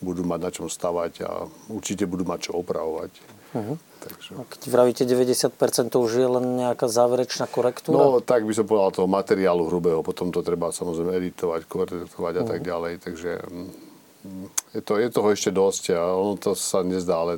[0.00, 1.30] budú mať na čom stavať a
[1.68, 3.12] určite budú mať čo opravovať.
[3.48, 3.76] Uh-huh.
[3.98, 4.30] Takže...
[4.38, 7.98] A keď vravíte 90%, to už je len nejaká záverečná korektúra?
[7.98, 10.04] No, tak by som povedal toho materiálu hrubého.
[10.06, 12.50] Potom to treba samozrejme editovať, korektovať a uh-huh.
[12.50, 12.92] tak ďalej.
[13.02, 14.48] Takže mm,
[14.78, 17.34] je, to, je toho ešte dosť a ono to sa nezdá, ale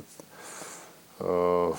[1.23, 1.73] uh,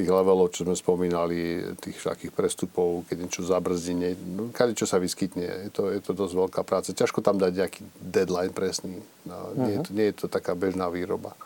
[0.00, 4.88] tých levelov, čo sme spomínali, tých takých prestupov, keď niečo zabrzdí, nie, no, kade čo
[4.88, 5.68] sa vyskytne.
[5.68, 6.96] Je to, je to dosť veľká práca.
[6.96, 9.04] Ťažko tam dať nejaký deadline presný.
[9.28, 9.60] No, uh-huh.
[9.60, 11.36] nie, je to, nie je to taká bežná výroba.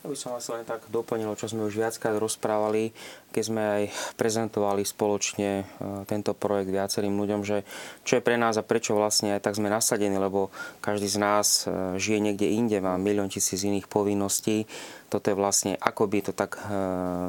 [0.00, 2.96] Ja by som vás len tak doplnil, čo sme už viackrát rozprávali,
[3.30, 3.82] keď sme aj
[4.18, 5.64] prezentovali spoločne e,
[6.06, 7.62] tento projekt viacerým ľuďom, že
[8.02, 10.50] čo je pre nás a prečo vlastne aj tak sme nasadení, lebo
[10.82, 14.66] každý z nás e, žije niekde inde, má milión tisíc iných povinností
[15.10, 16.62] toto je vlastne, akoby to tak e,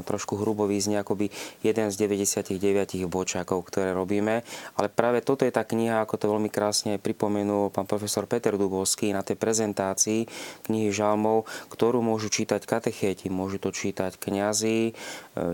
[0.06, 1.34] trošku hrubo význie, akoby
[1.66, 4.46] jeden z 99 bočákov, ktoré robíme.
[4.78, 9.10] Ale práve toto je tá kniha, ako to veľmi krásne pripomenul pán profesor Peter Dubovský
[9.10, 10.30] na tej prezentácii
[10.70, 14.94] knihy Žalmov, ktorú môžu čítať katechéti, môžu to čítať kňazi,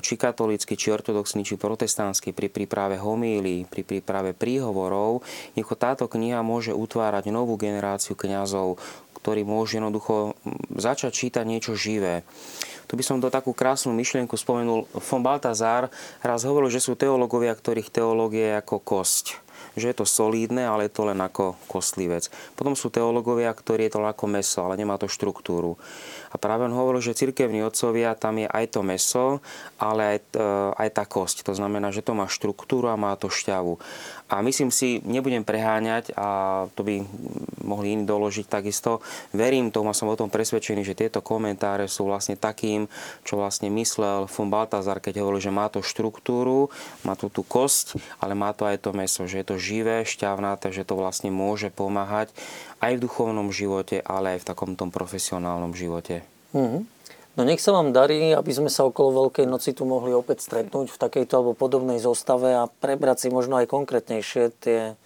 [0.03, 5.25] či katolícky, či ortodoxní, či protestantskí pri príprave homíly, pri príprave príhovorov.
[5.57, 8.77] Nech táto kniha môže utvárať novú generáciu kňazov,
[9.17, 10.37] ktorí môžu jednoducho
[10.77, 12.21] začať čítať niečo živé.
[12.85, 14.85] Tu by som to takú krásnu myšlienku spomenul.
[14.93, 15.89] Von Baltazar
[16.21, 19.46] raz hovoril, že sú teológovia, ktorých teológie je ako kosť
[19.77, 22.27] že je to solídne, ale je to len ako kostlivec.
[22.57, 25.77] Potom sú teológovia, ktorí je to ako meso, ale nemá to štruktúru.
[26.33, 29.25] A práve on hovoril, že cirkevní otcovia, tam je aj to meso,
[29.77, 30.45] ale aj, e,
[30.75, 31.45] aj tá kosť.
[31.47, 33.77] To znamená, že to má štruktúru a má to šťavu.
[34.27, 36.27] A myslím si, nebudem preháňať a
[36.75, 36.99] to by
[37.63, 38.99] mohli iní doložiť takisto.
[39.31, 42.91] Verím tomu a som o tom presvedčený, že tieto komentáre sú vlastne takým,
[43.23, 46.67] čo vlastne myslel von Baltazar, keď hovoril, že má to štruktúru,
[47.07, 50.75] má to tú kosť, ale má to aj to meso, že je to živé, šťavnaté,
[50.75, 52.35] že to vlastne môže pomáhať
[52.83, 56.27] aj v duchovnom živote, ale aj v takom tom profesionálnom živote.
[56.51, 56.96] Mm-hmm.
[57.37, 60.89] No nech sa vám darí, aby sme sa okolo Veľkej noci tu mohli opäť stretnúť
[60.89, 64.97] v takejto alebo podobnej zostave a prebrať si možno aj konkrétnejšie tie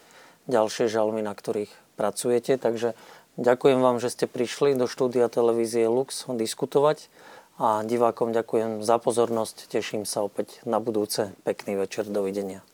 [0.47, 2.55] ďalšie žalmy, na ktorých pracujete.
[2.55, 2.95] Takže
[3.35, 7.11] ďakujem vám, že ste prišli do štúdia televízie Lux diskutovať
[7.59, 9.67] a divákom ďakujem za pozornosť.
[9.67, 11.35] Teším sa opäť na budúce.
[11.43, 12.07] Pekný večer.
[12.07, 12.70] Dovidenia.